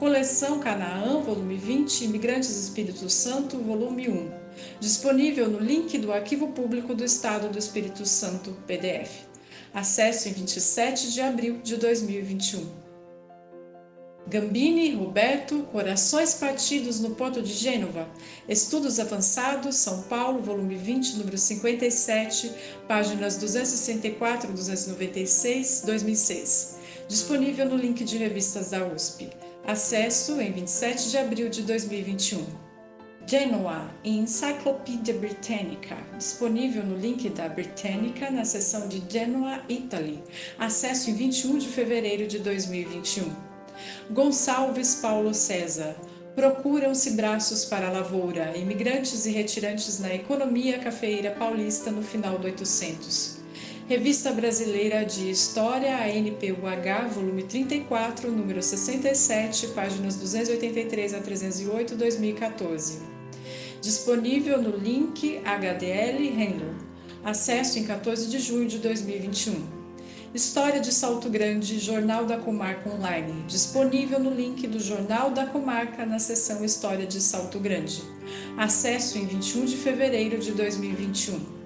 Coleção 0.01 0.57
Canaã, 0.57 1.21
volume 1.21 1.55
20, 1.57 2.05
Imigrantes 2.05 2.49
Espírito 2.57 3.07
Santo, 3.07 3.59
volume 3.59 4.09
1. 4.09 4.31
Disponível 4.79 5.47
no 5.47 5.59
link 5.59 5.95
do 5.99 6.11
Arquivo 6.11 6.47
Público 6.47 6.95
do 6.95 7.05
Estado 7.05 7.49
do 7.49 7.59
Espírito 7.59 8.03
Santo, 8.03 8.51
PDF. 8.65 9.11
Acesso 9.71 10.27
em 10.27 10.31
27 10.31 11.11
de 11.11 11.21
abril 11.21 11.59
de 11.61 11.77
2021. 11.77 12.67
Gambini, 14.27 14.95
Roberto, 14.95 15.67
Corações 15.71 16.33
Partidos 16.33 16.99
no 16.99 17.11
Porto 17.11 17.39
de 17.39 17.53
Gênova. 17.53 18.09
Estudos 18.49 18.99
Avançados, 18.99 19.75
São 19.75 20.01
Paulo, 20.01 20.41
volume 20.41 20.77
20, 20.77 21.17
número 21.17 21.37
57, 21.37 22.51
páginas 22.87 23.37
264 23.37 24.51
296, 24.51 25.83
2006. 25.85 26.77
Disponível 27.07 27.67
no 27.67 27.77
link 27.77 28.03
de 28.03 28.17
revistas 28.17 28.71
da 28.71 28.83
USP. 28.83 29.29
Acesso 29.65 30.41
em 30.41 30.51
27 30.51 31.11
de 31.11 31.17
abril 31.19 31.47
de 31.47 31.61
2021. 31.61 32.43
Genoa, 33.27 33.91
Encyclopedia 34.03 35.13
Britannica, 35.13 35.95
disponível 36.17 36.83
no 36.83 36.97
link 36.97 37.29
da 37.29 37.47
Britannica 37.47 38.31
na 38.31 38.43
seção 38.43 38.87
de 38.87 39.03
Genoa, 39.07 39.61
Italy. 39.69 40.21
Acesso 40.57 41.11
em 41.11 41.13
21 41.13 41.59
de 41.59 41.67
fevereiro 41.67 42.27
de 42.27 42.39
2021. 42.39 43.31
Gonçalves 44.09 44.95
Paulo 44.95 45.33
César. 45.33 45.95
Procuram-se 46.33 47.11
braços 47.11 47.63
para 47.63 47.87
a 47.87 47.91
lavoura, 47.91 48.57
imigrantes 48.57 49.27
e 49.27 49.31
retirantes 49.31 49.99
na 49.99 50.13
economia 50.13 50.79
cafeeira 50.79 51.31
paulista 51.31 51.91
no 51.91 52.01
final 52.01 52.39
do 52.39 52.45
800. 52.45 53.40
Revista 53.91 54.31
Brasileira 54.31 55.03
de 55.03 55.29
História, 55.29 55.97
ANPUH, 55.97 57.09
volume 57.13 57.43
34, 57.43 58.31
número 58.31 58.63
67, 58.63 59.67
páginas 59.75 60.15
283 60.15 61.13
a 61.13 61.19
308, 61.19 61.97
2014. 61.97 62.99
Disponível 63.81 64.61
no 64.61 64.77
link 64.77 65.41
HDL 65.43 66.25
Handle. 66.29 66.73
Acesso 67.21 67.79
em 67.79 67.83
14 67.83 68.29
de 68.29 68.39
junho 68.39 68.65
de 68.65 68.77
2021. 68.77 69.61
História 70.33 70.79
de 70.79 70.93
Salto 70.93 71.29
Grande, 71.29 71.77
Jornal 71.77 72.25
da 72.25 72.37
Comarca 72.37 72.89
Online, 72.89 73.43
disponível 73.45 74.21
no 74.21 74.33
link 74.33 74.67
do 74.67 74.79
Jornal 74.79 75.31
da 75.31 75.45
Comarca 75.45 76.05
na 76.05 76.17
seção 76.17 76.63
História 76.63 77.05
de 77.05 77.19
Salto 77.19 77.59
Grande. 77.59 78.01
Acesso 78.57 79.17
em 79.17 79.25
21 79.25 79.65
de 79.65 79.75
fevereiro 79.75 80.37
de 80.37 80.53
2021. 80.53 81.60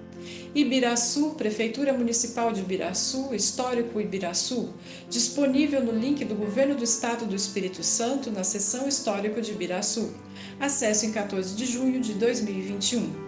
Ibiraçu, 0.54 1.30
Prefeitura 1.30 1.92
Municipal 1.92 2.52
de 2.52 2.60
Ibiraçu, 2.60 3.34
Histórico 3.34 4.00
Ibiraçu, 4.00 4.74
disponível 5.10 5.84
no 5.84 5.92
link 5.92 6.24
do 6.24 6.34
Governo 6.34 6.74
do 6.74 6.84
Estado 6.84 7.26
do 7.26 7.34
Espírito 7.34 7.82
Santo 7.82 8.30
na 8.30 8.44
seção 8.44 8.88
Histórico 8.88 9.40
de 9.40 9.52
Ibiraçu. 9.52 10.14
Acesso 10.58 11.06
em 11.06 11.12
14 11.12 11.54
de 11.54 11.66
junho 11.66 12.00
de 12.00 12.14
2021. 12.14 13.26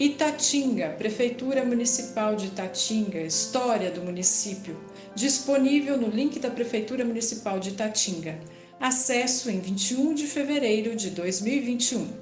Itatinga, 0.00 0.90
Prefeitura 0.98 1.64
Municipal 1.64 2.34
de 2.34 2.46
Itatinga, 2.46 3.20
História 3.20 3.90
do 3.90 4.00
município, 4.00 4.76
disponível 5.14 5.98
no 5.98 6.08
link 6.08 6.38
da 6.38 6.50
Prefeitura 6.50 7.04
Municipal 7.04 7.60
de 7.60 7.70
Itatinga. 7.70 8.40
Acesso 8.80 9.50
em 9.50 9.60
21 9.60 10.14
de 10.14 10.26
fevereiro 10.26 10.96
de 10.96 11.10
2021. 11.10 12.21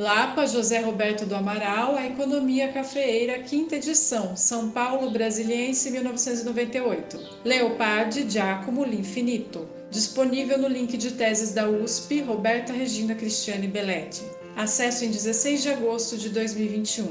Lapa 0.00 0.46
José 0.46 0.80
Roberto 0.80 1.26
do 1.26 1.34
Amaral, 1.34 1.94
A 1.94 2.06
Economia 2.06 2.72
Cafeeira, 2.72 3.38
quinta 3.40 3.76
edição, 3.76 4.34
São 4.34 4.70
Paulo 4.70 5.10
Brasiliense 5.10 5.90
1998. 5.90 7.18
Leopardi 7.44 8.24
Giacomo 8.26 8.82
L'Infinito, 8.82 9.68
disponível 9.90 10.56
no 10.56 10.68
link 10.68 10.96
de 10.96 11.10
teses 11.10 11.52
da 11.52 11.68
USP, 11.68 12.22
Roberta 12.22 12.72
Regina 12.72 13.14
Cristiane 13.14 13.68
Belletti. 13.68 14.22
Acesso 14.56 15.04
em 15.04 15.10
16 15.10 15.64
de 15.64 15.68
agosto 15.68 16.16
de 16.16 16.30
2021. 16.30 17.06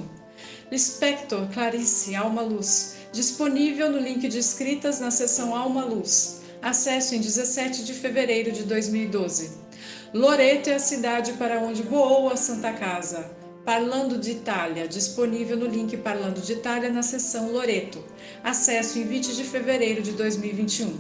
Lispector 0.71 1.47
Clarice 1.53 2.15
Alma 2.15 2.41
Luz. 2.41 2.95
Disponível 3.13 3.91
no 3.91 3.99
link 3.99 4.27
de 4.27 4.39
escritas 4.39 4.99
na 4.99 5.11
seção 5.11 5.55
Alma 5.55 5.85
Luz. 5.85 6.41
Acesso 6.59 7.13
em 7.13 7.21
17 7.21 7.83
de 7.83 7.93
fevereiro 7.93 8.51
de 8.51 8.63
2012. 8.63 9.68
Loreto 10.13 10.71
é 10.71 10.73
a 10.73 10.79
cidade 10.79 11.33
para 11.33 11.59
onde 11.61 11.83
voou 11.83 12.29
a 12.29 12.35
Santa 12.35 12.73
Casa. 12.73 13.29
Parlando 13.63 14.17
de 14.17 14.31
Itália, 14.31 14.87
disponível 14.87 15.55
no 15.55 15.67
link 15.67 15.95
Parlando 15.97 16.41
de 16.41 16.53
Itália 16.53 16.89
na 16.89 17.03
seção 17.03 17.51
Loreto. 17.51 18.03
Acesso 18.43 18.97
em 18.97 19.03
20 19.03 19.35
de 19.35 19.43
fevereiro 19.43 20.01
de 20.01 20.13
2021. 20.13 20.97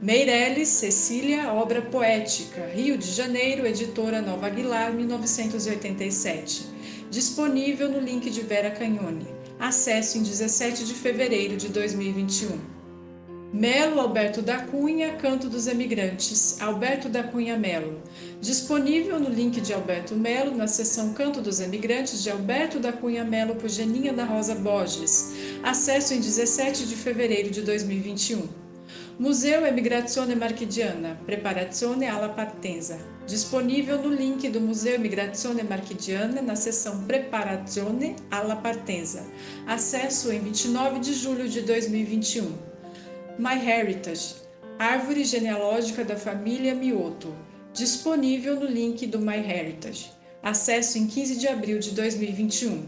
Meirelles, 0.00 0.68
Cecília, 0.68 1.52
obra 1.52 1.82
poética, 1.82 2.70
Rio 2.72 2.96
de 2.96 3.10
Janeiro, 3.10 3.66
editora 3.66 4.22
Nova 4.22 4.46
Aguilar, 4.46 4.92
1987. 4.92 6.66
Disponível 7.10 7.88
no 7.88 7.98
link 7.98 8.30
de 8.30 8.42
Vera 8.42 8.70
Canhone. 8.70 9.26
Acesso 9.58 10.18
em 10.18 10.22
17 10.22 10.84
de 10.84 10.94
fevereiro 10.94 11.56
de 11.56 11.68
2021. 11.68 12.75
Melo 13.52 14.00
Alberto 14.00 14.42
da 14.42 14.58
Cunha, 14.58 15.14
Canto 15.14 15.48
dos 15.48 15.68
Emigrantes, 15.68 16.60
Alberto 16.60 17.08
da 17.08 17.22
Cunha 17.22 17.56
Melo. 17.56 18.02
Disponível 18.40 19.20
no 19.20 19.28
link 19.28 19.60
de 19.60 19.72
Alberto 19.72 20.16
Melo, 20.16 20.56
na 20.56 20.66
seção 20.66 21.12
Canto 21.12 21.40
dos 21.40 21.60
Emigrantes 21.60 22.24
de 22.24 22.30
Alberto 22.30 22.80
da 22.80 22.92
Cunha 22.92 23.24
Melo 23.24 23.54
por 23.54 23.70
Geninha 23.70 24.12
da 24.12 24.24
Rosa 24.24 24.56
Borges. 24.56 25.32
Acesso 25.62 26.12
em 26.12 26.20
17 26.20 26.86
de 26.86 26.96
fevereiro 26.96 27.50
de 27.50 27.62
2021. 27.62 28.48
Museu 29.18 29.64
Emigrazione 29.64 30.34
Marchigiana, 30.34 31.18
Preparazione 31.24 32.06
alla 32.06 32.28
Partenza. 32.28 32.98
Disponível 33.26 34.02
no 34.02 34.12
link 34.12 34.48
do 34.50 34.60
Museu 34.60 34.96
Emigrazione 34.96 35.62
Marchigiana 35.62 36.42
na 36.42 36.56
seção 36.56 37.04
Preparazione 37.04 38.16
alla 38.30 38.56
Partenza. 38.56 39.24
Acesso 39.66 40.32
em 40.32 40.40
29 40.40 40.98
de 40.98 41.14
julho 41.14 41.48
de 41.48 41.62
2021. 41.62 42.75
MyHeritage, 43.38 44.36
Árvore 44.78 45.22
genealógica 45.22 46.02
da 46.02 46.16
família 46.16 46.74
Mioto. 46.74 47.34
Disponível 47.72 48.56
no 48.56 48.66
link 48.66 49.06
do 49.06 49.18
MyHeritage. 49.18 50.10
Acesso 50.42 50.96
em 50.96 51.06
15 51.06 51.36
de 51.36 51.46
abril 51.46 51.78
de 51.78 51.90
2021. 51.90 52.86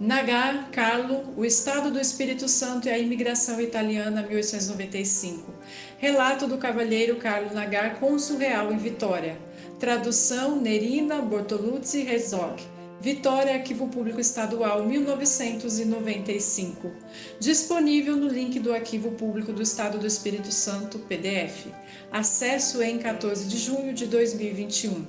Nagar, 0.00 0.70
Carlo, 0.72 1.32
o 1.36 1.44
Estado 1.44 1.88
do 1.92 2.00
Espírito 2.00 2.48
Santo 2.48 2.88
e 2.88 2.90
a 2.90 2.98
Imigração 2.98 3.60
Italiana, 3.60 4.22
1895. 4.22 5.54
Relato 5.98 6.48
do 6.48 6.58
Cavalheiro 6.58 7.16
Carlo 7.16 7.54
Nagar, 7.54 8.00
cônsul 8.00 8.38
real 8.38 8.72
em 8.72 8.76
Vitória. 8.76 9.38
Tradução 9.78 10.60
Nerina 10.60 11.22
Bortoluzzi 11.22 12.00
Herzog. 12.08 12.60
Vitória, 13.04 13.52
Arquivo 13.52 13.86
Público 13.88 14.18
Estadual, 14.18 14.86
1995. 14.86 16.90
Disponível 17.38 18.16
no 18.16 18.28
link 18.28 18.58
do 18.58 18.72
Arquivo 18.72 19.10
Público 19.10 19.52
do 19.52 19.60
Estado 19.60 19.98
do 19.98 20.06
Espírito 20.06 20.50
Santo, 20.50 20.98
PDF. 21.00 21.66
Acesso 22.10 22.82
em 22.82 22.98
14 22.98 23.46
de 23.46 23.58
junho 23.58 23.92
de 23.92 24.06
2021. 24.06 25.04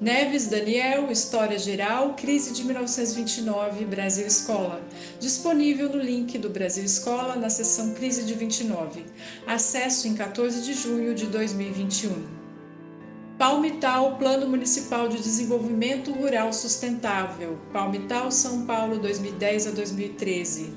Neves 0.00 0.48
Daniel, 0.48 1.08
História 1.08 1.56
Geral, 1.56 2.14
Crise 2.14 2.52
de 2.52 2.64
1929, 2.64 3.84
Brasil 3.84 4.26
Escola. 4.26 4.82
Disponível 5.20 5.88
no 5.88 6.02
link 6.02 6.36
do 6.36 6.50
Brasil 6.50 6.82
Escola 6.82 7.36
na 7.36 7.48
seção 7.48 7.94
Crise 7.94 8.24
de 8.24 8.34
29. 8.34 9.04
Acesso 9.46 10.08
em 10.08 10.16
14 10.16 10.62
de 10.62 10.74
junho 10.74 11.14
de 11.14 11.26
2021. 11.26 12.49
Palmital, 13.40 14.18
Plano 14.18 14.46
Municipal 14.46 15.08
de 15.08 15.16
Desenvolvimento 15.16 16.12
Rural 16.12 16.52
Sustentável, 16.52 17.56
Palmital, 17.72 18.30
São 18.30 18.66
Paulo, 18.66 18.98
2010 18.98 19.68
a 19.68 19.70
2013. 19.70 20.74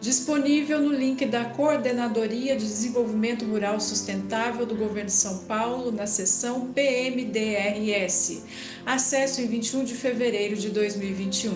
Disponível 0.00 0.80
no 0.80 0.94
link 0.94 1.26
da 1.26 1.44
Coordenadoria 1.44 2.56
de 2.56 2.64
Desenvolvimento 2.64 3.44
Rural 3.44 3.78
Sustentável 3.78 4.64
do 4.64 4.74
Governo 4.74 5.10
de 5.10 5.12
São 5.12 5.40
Paulo, 5.40 5.92
na 5.92 6.06
seção 6.06 6.72
PMDRS. 6.72 8.44
Acesso 8.86 9.42
em 9.42 9.46
21 9.46 9.84
de 9.84 9.94
fevereiro 9.94 10.56
de 10.56 10.70
2021. 10.70 11.52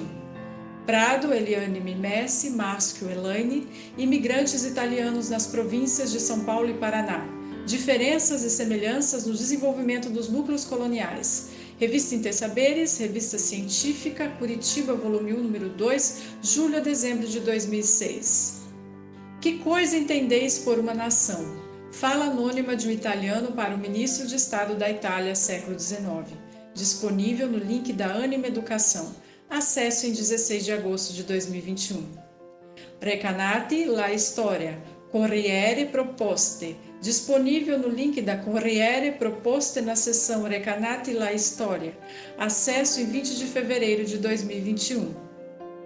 Prado, 0.84 1.32
Eliane 1.32 1.80
Mimessi, 1.80 2.50
Márcio 2.50 3.10
Elaine, 3.10 3.66
imigrantes 3.96 4.62
italianos 4.66 5.30
nas 5.30 5.46
províncias 5.46 6.12
de 6.12 6.20
São 6.20 6.40
Paulo 6.40 6.68
e 6.68 6.74
Paraná. 6.74 7.39
Diferenças 7.70 8.42
e 8.42 8.50
semelhanças 8.50 9.26
no 9.26 9.32
desenvolvimento 9.32 10.10
dos 10.10 10.28
núcleos 10.28 10.64
coloniais. 10.64 11.50
Revista 11.78 12.16
Intersaberes, 12.16 12.98
Revista 12.98 13.38
Científica, 13.38 14.28
Curitiba, 14.40 14.94
volume 14.94 15.34
1, 15.34 15.36
número 15.36 15.68
2, 15.68 16.22
julho 16.42 16.78
a 16.78 16.80
dezembro 16.80 17.28
de 17.28 17.38
2006. 17.38 18.62
Que 19.40 19.58
coisa 19.58 19.96
entendeis 19.96 20.58
por 20.58 20.80
uma 20.80 20.92
nação? 20.92 21.46
Fala 21.92 22.24
anônima 22.24 22.74
de 22.74 22.88
um 22.88 22.90
italiano 22.90 23.52
para 23.52 23.76
o 23.76 23.78
ministro 23.78 24.26
de 24.26 24.34
Estado 24.34 24.74
da 24.74 24.90
Itália, 24.90 25.36
século 25.36 25.78
XIX. 25.78 26.26
Disponível 26.74 27.48
no 27.48 27.58
link 27.58 27.92
da 27.92 28.12
Anima 28.14 28.48
Educação. 28.48 29.14
Acesso 29.48 30.06
em 30.06 30.10
16 30.10 30.64
de 30.64 30.72
agosto 30.72 31.12
de 31.12 31.22
2021. 31.22 32.04
Recanati 33.00 33.84
la 33.84 34.12
Storia. 34.14 34.76
Corriere 35.12 35.86
Proposte 35.86 36.76
disponível 37.00 37.78
no 37.78 37.88
link 37.88 38.20
da 38.20 38.36
Corriere 38.36 39.12
proposta 39.12 39.80
na 39.80 39.96
seção 39.96 40.42
Recanati 40.42 41.12
la 41.12 41.32
Storia. 41.32 41.96
Acesso 42.38 43.00
em 43.00 43.06
20 43.06 43.36
de 43.36 43.46
fevereiro 43.46 44.04
de 44.04 44.18
2021. 44.18 45.30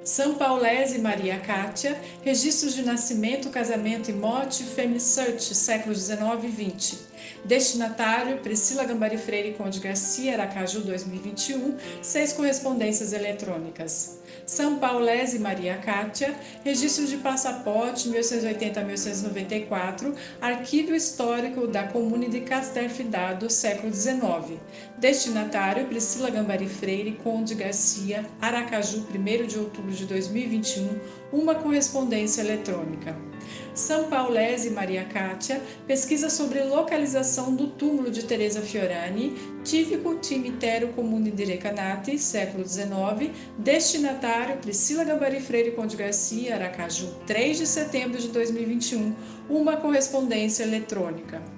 São 0.04 0.34
Paulese 0.34 0.98
Maria 0.98 1.38
Cátia, 1.38 1.98
registros 2.22 2.74
de 2.74 2.82
nascimento, 2.82 3.48
casamento 3.48 4.10
e 4.10 4.12
morte, 4.12 4.62
Femi 4.62 5.00
Search, 5.00 5.54
séculos 5.54 5.98
19 6.00 6.46
e 6.46 6.50
20. 6.50 6.98
Destinatário, 7.42 8.38
Priscila 8.38 8.84
Gambari 8.84 9.16
Freire 9.16 9.54
Conde 9.54 9.80
Garcia, 9.80 10.34
Aracaju 10.34 10.80
2021, 10.80 11.76
seis 12.02 12.34
correspondências 12.34 13.14
eletrônicas. 13.14 14.18
São 14.46 14.78
Paulese 14.78 15.38
Maria 15.38 15.76
Cátia, 15.76 16.34
registro 16.64 17.06
de 17.06 17.16
passaporte 17.18 18.08
1880 18.08 18.80
a 18.80 18.84
1894, 18.84 20.14
arquivo 20.40 20.94
histórico 20.94 21.66
da 21.66 21.84
Comune 21.84 22.28
de 22.28 22.40
Castelfidado, 22.40 23.50
século 23.50 23.92
XIX. 23.92 24.60
Destinatário 24.98 25.86
Priscila 25.86 26.30
Gambari 26.30 26.68
Freire, 26.68 27.12
Conde 27.22 27.54
Garcia, 27.54 28.24
Aracaju, 28.40 29.06
1 29.14 29.46
de 29.46 29.58
outubro 29.58 29.92
de 29.92 30.04
2021, 30.06 30.98
uma 31.32 31.54
correspondência 31.54 32.42
eletrônica. 32.42 33.33
São 33.74 34.04
Paulese 34.08 34.70
Maria 34.70 35.04
Cátia, 35.04 35.60
pesquisa 35.86 36.30
sobre 36.30 36.62
localização 36.62 37.54
do 37.54 37.68
túmulo 37.68 38.10
de 38.10 38.24
Teresa 38.24 38.60
Fiorani, 38.60 39.34
típico 39.64 40.18
cemitério 40.22 40.88
comune 40.88 41.30
de 41.30 41.44
Recanati, 41.44 42.18
século 42.18 42.66
XIX, 42.66 43.30
destinatário 43.58 44.56
Priscila 44.58 45.04
Gambari 45.04 45.40
Freire 45.40 45.72
Conde 45.72 45.96
Garcia, 45.96 46.54
Aracaju, 46.54 47.14
3 47.26 47.58
de 47.58 47.66
setembro 47.66 48.18
de 48.18 48.28
2021, 48.28 49.14
uma 49.48 49.76
correspondência 49.76 50.62
eletrônica. 50.62 51.53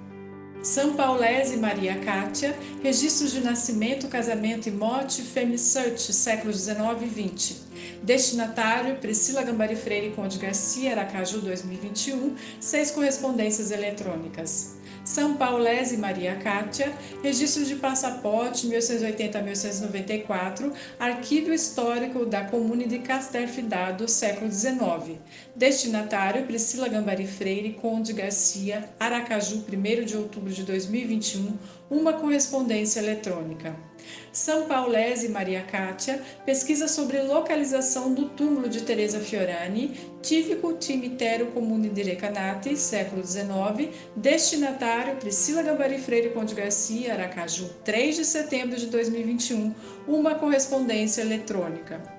São 0.67 0.95
Paulese 0.95 1.57
Maria 1.59 1.95
Cátia, 2.01 2.53
registros 2.83 3.31
de 3.31 3.39
nascimento, 3.39 4.09
casamento 4.09 4.69
e 4.69 4.73
morte, 4.73 5.23
Femi 5.23 5.57
Search, 5.57 6.13
séculos 6.13 6.57
19 6.57 7.07
e 7.07 7.09
20. 7.09 7.57
Destinatário 8.03 8.97
Priscila 8.97 9.45
Gambari 9.45 9.77
Freire 9.77 10.11
Conde 10.11 10.39
Garcia, 10.39 10.91
Aracaju 10.91 11.41
2021, 11.41 12.35
seis 12.59 12.91
correspondências 12.91 13.71
eletrônicas. 13.71 14.75
São 15.07 15.37
Paulese 15.37 15.97
Maria 15.97 16.35
Cátia, 16.35 16.93
registro 17.23 17.65
de 17.65 17.77
passaporte 17.77 18.67
1880 18.67 19.39
a 19.39 19.43
1894, 19.43 20.73
arquivo 20.99 21.53
histórico 21.53 22.27
da 22.27 22.45
Comune 22.45 22.87
de 22.87 22.99
Castelfidado, 22.99 24.09
século 24.09 24.51
XIX. 24.51 25.21
Destinatário 25.55 26.45
Priscila 26.45 26.89
Gambari 26.89 27.25
Freire, 27.25 27.75
Conde 27.75 28.13
Garcia, 28.13 28.91
Aracaju, 28.99 29.65
1 29.73 30.05
de 30.05 30.17
outubro 30.17 30.53
de 30.53 30.65
2021, 30.65 31.57
uma 31.89 32.15
correspondência 32.15 32.99
eletrônica. 32.99 33.86
São 34.33 34.67
Paulese 34.67 35.29
Maria 35.29 35.63
Cátia 35.63 36.23
pesquisa 36.45 36.87
sobre 36.89 37.23
localização 37.23 38.13
do 38.13 38.29
túmulo 38.29 38.69
de 38.69 38.83
Teresa 38.83 39.21
Fiorani, 39.21 39.99
típico 40.23 40.77
cemitério 40.79 41.47
comune 41.53 41.89
de 41.89 42.03
Recanati, 42.03 42.77
século 42.77 43.25
XIX, 43.25 43.95
destinatário 44.15 45.17
Priscila 45.17 45.63
Gambari 45.63 45.99
Freire 45.99 46.31
Conde 46.31 46.55
Garcia, 46.55 47.15
Aracaju, 47.15 47.71
3 47.85 48.17
de 48.17 48.25
setembro 48.25 48.77
de 48.77 48.87
2021, 48.87 49.75
uma 50.07 50.35
correspondência 50.35 51.23
eletrônica. 51.23 52.17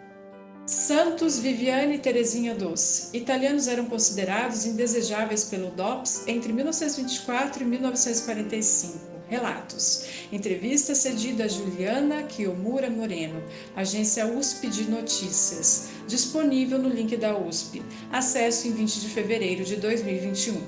Santos 0.66 1.40
Viviane 1.40 1.96
e 1.96 2.00
Terezinha 2.00 2.54
Doce. 2.54 3.16
Italianos 3.16 3.70
eram 3.70 3.86
considerados 3.86 4.66
indesejáveis 4.66 5.46
pelo 5.46 5.72
DOPS 5.72 6.28
entre 6.28 6.52
1924 6.52 7.64
e 7.64 7.66
1945. 7.66 9.17
Relatos. 9.30 10.06
Entrevista 10.32 10.96
cedida 10.96 11.44
a 11.44 11.48
Juliana 11.48 12.24
Kiyomura 12.24 12.90
Moreno, 12.90 13.44
Agência 13.76 14.26
USP 14.26 14.70
de 14.70 14.90
Notícias. 14.90 15.90
Disponível 16.08 16.80
no 16.80 16.88
link 16.88 17.18
da 17.18 17.38
USP. 17.38 17.84
Acesso 18.10 18.68
em 18.70 18.72
20 18.72 19.02
de 19.02 19.10
fevereiro 19.10 19.66
de 19.66 19.76
2021. 19.76 20.62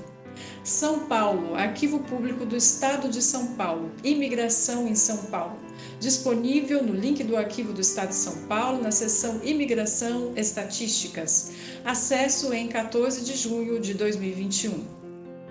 São 0.62 1.06
Paulo, 1.06 1.54
Arquivo 1.54 2.00
Público 2.00 2.44
do 2.44 2.54
Estado 2.54 3.08
de 3.08 3.22
São 3.22 3.54
Paulo, 3.54 3.90
Imigração 4.04 4.86
em 4.86 4.94
São 4.94 5.16
Paulo. 5.24 5.58
Disponível 5.98 6.82
no 6.82 6.94
link 6.94 7.24
do 7.24 7.36
Arquivo 7.38 7.72
do 7.72 7.80
Estado 7.80 8.10
de 8.10 8.16
São 8.16 8.36
Paulo, 8.46 8.82
na 8.82 8.90
seção 8.90 9.40
Imigração 9.42 10.34
Estatísticas. 10.36 11.52
Acesso 11.82 12.52
em 12.52 12.68
14 12.68 13.24
de 13.24 13.36
junho 13.36 13.80
de 13.80 13.94
2021. 13.94 14.99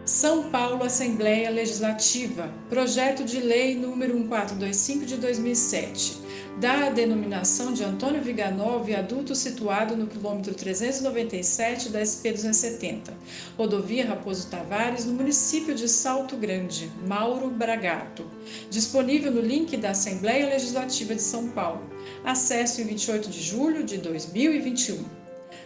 São 0.09 0.49
Paulo 0.49 0.83
Assembleia 0.83 1.51
Legislativa, 1.51 2.51
projeto 2.67 3.23
de 3.23 3.39
lei 3.39 3.75
número 3.75 4.15
1425 4.15 5.05
de 5.05 5.17
2007, 5.17 6.19
dá 6.59 6.87
a 6.87 6.89
denominação 6.89 7.71
de 7.71 7.83
Antônio 7.83 8.19
Viganó, 8.19 8.79
viaduto 8.79 9.35
situado 9.35 9.95
no 9.95 10.07
quilômetro 10.07 10.55
397 10.55 11.89
da 11.89 12.03
SP 12.03 12.33
270, 12.33 13.13
rodovia 13.55 14.07
Raposo 14.07 14.49
Tavares, 14.49 15.05
no 15.05 15.13
município 15.13 15.75
de 15.75 15.87
Salto 15.87 16.35
Grande, 16.35 16.91
Mauro 17.07 17.47
Bragato. 17.51 18.25
Disponível 18.67 19.31
no 19.31 19.41
link 19.41 19.77
da 19.77 19.91
Assembleia 19.91 20.49
Legislativa 20.49 21.13
de 21.13 21.21
São 21.21 21.49
Paulo. 21.49 21.87
Acesso 22.25 22.81
em 22.81 22.85
28 22.85 23.29
de 23.29 23.43
julho 23.43 23.83
de 23.83 23.99
2021. 23.99 25.05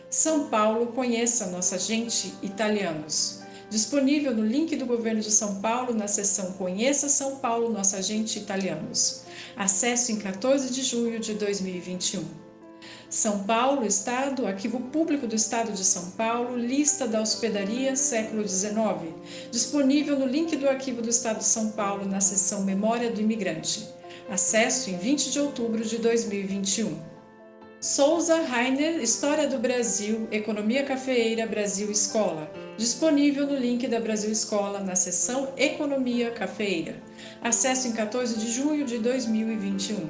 São 0.09 0.49
Paulo, 0.49 0.87
conheça 0.87 1.47
nossa 1.47 1.79
gente, 1.79 2.33
italianos 2.43 3.41
disponível 3.69 4.35
no 4.35 4.45
link 4.45 4.75
do 4.75 4.85
governo 4.85 5.21
de 5.21 5.31
São 5.31 5.61
Paulo 5.61 5.93
na 5.93 6.07
seção 6.07 6.53
Conheça 6.53 7.09
São 7.09 7.37
Paulo, 7.37 7.71
nossa 7.71 7.97
agente 7.97 8.39
italianos. 8.39 9.23
Acesso 9.55 10.11
em 10.11 10.17
14 10.17 10.71
de 10.71 10.83
junho 10.83 11.19
de 11.19 11.33
2021. 11.33 12.23
São 13.09 13.43
Paulo, 13.43 13.85
Estado, 13.85 14.47
Arquivo 14.47 14.79
Público 14.79 15.27
do 15.27 15.35
Estado 15.35 15.71
de 15.71 15.83
São 15.83 16.09
Paulo, 16.11 16.57
lista 16.57 17.07
da 17.07 17.21
hospedaria 17.21 17.95
século 17.95 18.47
XIX, 18.47 18.73
disponível 19.51 20.17
no 20.17 20.25
link 20.25 20.55
do 20.55 20.67
Arquivo 20.67 20.99
do 20.99 21.09
Estado 21.09 21.37
de 21.37 21.45
São 21.45 21.69
Paulo 21.71 22.05
na 22.05 22.19
seção 22.19 22.63
Memória 22.63 23.11
do 23.11 23.21
Imigrante. 23.21 23.87
Acesso 24.29 24.89
em 24.89 24.97
20 24.97 25.31
de 25.31 25.39
outubro 25.39 25.85
de 25.85 25.99
2021. 25.99 26.97
Souza 27.79 28.41
Rainer, 28.41 28.99
História 28.99 29.47
do 29.47 29.59
Brasil, 29.59 30.27
Economia 30.31 30.83
Cafeeira 30.83 31.45
Brasil 31.45 31.91
Escola, 31.91 32.49
disponível 32.77 33.45
no 33.45 33.55
link 33.55 33.87
da 33.87 33.99
Brasil 33.99 34.31
Escola 34.31 34.79
na 34.79 34.95
seção 34.95 35.49
Economia 35.57 36.31
Cafeeira. 36.31 36.95
Acesso 37.41 37.87
em 37.87 37.91
14 37.91 38.39
de 38.39 38.51
junho 38.51 38.85
de 38.85 38.97
2021. 38.97 40.09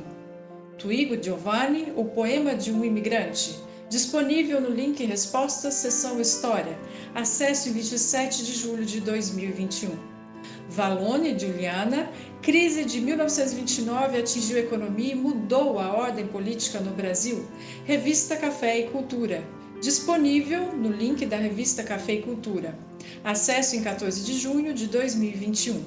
Tuigo 0.77 1.21
Giovanni, 1.21 1.91
O 1.95 2.05
Poema 2.05 2.55
de 2.55 2.71
um 2.71 2.83
Imigrante, 2.83 3.59
disponível 3.89 4.61
no 4.61 4.69
link 4.69 5.03
Respostas, 5.05 5.75
seção 5.75 6.19
História. 6.19 6.77
Acesso 7.13 7.69
em 7.69 7.73
27 7.73 8.45
de 8.45 8.53
julho 8.53 8.85
de 8.85 8.99
2021. 9.01 10.13
Valone 10.69 11.37
Juliana, 11.37 12.09
crise 12.41 12.83
de 12.85 12.99
1929 12.99 14.17
atingiu 14.17 14.57
a 14.57 14.61
economia 14.61 15.11
e 15.11 15.15
mudou 15.15 15.79
a 15.79 15.93
ordem 15.93 16.25
política 16.27 16.79
no 16.79 16.91
Brasil. 16.91 17.45
Revista 17.85 18.35
Café 18.35 18.79
e 18.79 18.89
Cultura, 18.89 19.43
disponível 19.83 20.73
no 20.73 20.89
link 20.89 21.25
da 21.25 21.35
revista 21.35 21.83
Café 21.83 22.13
e 22.13 22.21
Cultura. 22.21 22.73
Acesso 23.21 23.75
em 23.75 23.83
14 23.83 24.23
de 24.23 24.33
junho 24.39 24.73
de 24.73 24.87
2021. 24.87 25.83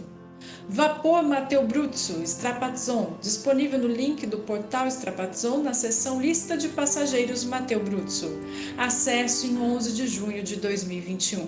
Vapor 0.68 1.22
Mateu 1.22 1.66
Bruzzo, 1.66 2.22
Strapazzon, 2.22 3.16
disponível 3.22 3.78
no 3.78 3.88
link 3.88 4.26
do 4.26 4.40
portal 4.40 4.86
Strapazzon 4.86 5.62
na 5.62 5.72
seção 5.72 6.20
Lista 6.20 6.58
de 6.58 6.68
Passageiros 6.68 7.42
Mateu 7.44 7.82
Bruzzo. 7.82 8.38
Acesso 8.76 9.46
em 9.46 9.58
11 9.58 9.92
de 9.92 10.06
junho 10.06 10.42
de 10.42 10.56
2021. 10.56 11.46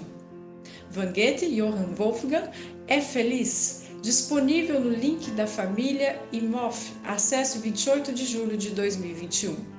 Van 0.90 1.12
Goethe 1.12 1.54
Johann 1.54 1.94
Wolfgang 1.96 2.48
é 2.87 3.02
feliz, 3.02 3.82
disponível 4.00 4.80
no 4.80 4.88
link 4.88 5.30
da 5.32 5.46
família 5.46 6.18
IMOF, 6.32 6.92
acesso 7.04 7.58
28 7.58 8.11
de 8.11 8.24
julho 8.24 8.56
de 8.56 8.70
2021. 8.70 9.77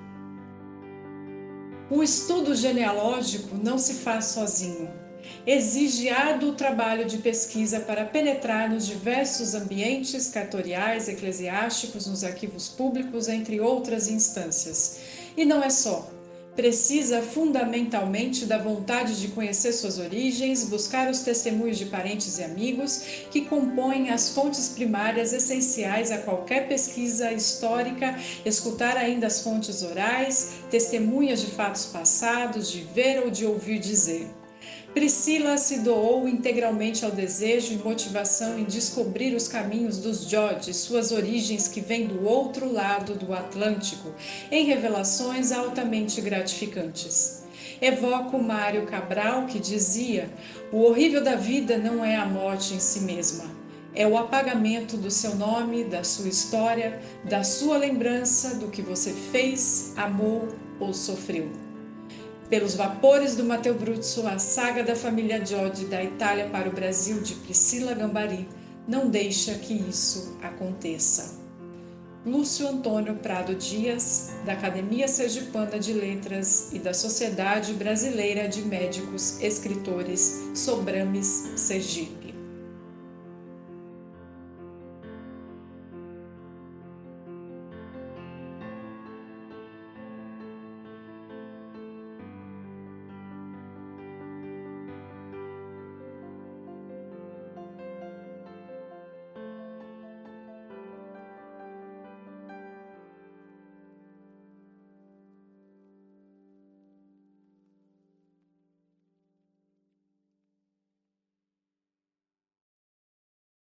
O 1.91 2.03
estudo 2.03 2.55
genealógico 2.55 3.57
não 3.57 3.79
se 3.79 3.95
faz 3.95 4.25
sozinho. 4.25 4.91
Exige 5.45 6.09
árduo 6.09 6.53
trabalho 6.53 7.05
de 7.05 7.17
pesquisa 7.17 7.79
para 7.79 8.05
penetrar 8.05 8.69
nos 8.69 8.85
diversos 8.85 9.55
ambientes 9.55 10.29
cartoriais, 10.29 11.09
eclesiásticos, 11.09 12.05
nos 12.05 12.23
arquivos 12.23 12.69
públicos, 12.69 13.27
entre 13.27 13.59
outras 13.59 14.07
instâncias. 14.07 14.99
E 15.35 15.43
não 15.45 15.63
é 15.63 15.69
só 15.71 16.18
precisa 16.55 17.21
fundamentalmente 17.21 18.45
da 18.45 18.57
vontade 18.57 19.19
de 19.19 19.29
conhecer 19.29 19.71
suas 19.73 19.97
origens, 19.97 20.65
buscar 20.65 21.09
os 21.09 21.21
testemunhos 21.21 21.77
de 21.77 21.85
parentes 21.85 22.37
e 22.37 22.43
amigos 22.43 23.01
que 23.31 23.41
compõem 23.41 24.09
as 24.09 24.29
fontes 24.29 24.69
primárias 24.69 25.33
essenciais 25.33 26.11
a 26.11 26.17
qualquer 26.17 26.67
pesquisa 26.67 27.31
histórica, 27.31 28.17
escutar 28.45 28.97
ainda 28.97 29.27
as 29.27 29.41
fontes 29.41 29.83
orais, 29.83 30.53
testemunhas 30.69 31.41
de 31.41 31.47
fatos 31.47 31.85
passados, 31.85 32.71
de 32.71 32.81
ver 32.81 33.19
ou 33.23 33.29
de 33.29 33.45
ouvir 33.45 33.79
dizer. 33.79 34.38
Priscila 34.93 35.55
se 35.57 35.79
doou 35.79 36.27
integralmente 36.27 37.05
ao 37.05 37.11
desejo 37.11 37.73
e 37.73 37.77
motivação 37.77 38.57
em 38.57 38.63
descobrir 38.63 39.35
os 39.35 39.47
caminhos 39.47 39.99
dos 39.99 40.27
George, 40.27 40.73
suas 40.73 41.11
origens 41.11 41.67
que 41.67 41.79
vêm 41.79 42.07
do 42.07 42.25
outro 42.25 42.71
lado 42.71 43.13
do 43.13 43.31
Atlântico, 43.31 44.11
em 44.51 44.65
revelações 44.65 45.51
altamente 45.51 46.19
gratificantes. 46.21 47.43
Evoco 47.79 48.39
Mário 48.39 48.87
Cabral 48.87 49.45
que 49.45 49.59
dizia: 49.59 50.27
o 50.71 50.81
horrível 50.81 51.23
da 51.23 51.35
vida 51.35 51.77
não 51.77 52.03
é 52.03 52.15
a 52.15 52.25
morte 52.25 52.73
em 52.73 52.79
si 52.79 53.01
mesma, 53.01 53.45
é 53.93 54.07
o 54.07 54.17
apagamento 54.17 54.97
do 54.97 55.11
seu 55.11 55.35
nome, 55.35 55.83
da 55.83 56.03
sua 56.03 56.27
história, 56.27 56.99
da 57.23 57.43
sua 57.43 57.77
lembrança 57.77 58.55
do 58.55 58.69
que 58.69 58.81
você 58.81 59.13
fez, 59.31 59.93
amou 59.95 60.47
ou 60.79 60.93
sofreu. 60.95 61.68
Pelos 62.49 62.73
vapores 62.73 63.35
do 63.35 63.43
Matteo 63.43 63.75
Bruzzo, 63.75 64.27
a 64.27 64.39
saga 64.39 64.83
da 64.83 64.95
família 64.95 65.45
Giodi 65.45 65.85
da 65.85 66.03
Itália 66.03 66.49
para 66.49 66.67
o 66.67 66.71
Brasil 66.71 67.21
de 67.21 67.35
Priscila 67.35 67.93
Gambari 67.93 68.49
não 68.87 69.07
deixa 69.07 69.53
que 69.53 69.73
isso 69.73 70.35
aconteça. 70.41 71.37
Lúcio 72.25 72.67
Antônio 72.67 73.15
Prado 73.15 73.53
Dias, 73.53 74.31
da 74.47 74.53
Academia 74.53 75.07
Sergipana 75.07 75.77
de 75.77 75.93
Letras 75.93 76.73
e 76.73 76.79
da 76.79 76.91
Sociedade 76.91 77.73
Brasileira 77.73 78.47
de 78.47 78.63
Médicos 78.63 79.39
Escritores, 79.41 80.49
Sobrames, 80.55 81.51
Sergipe. 81.55 82.28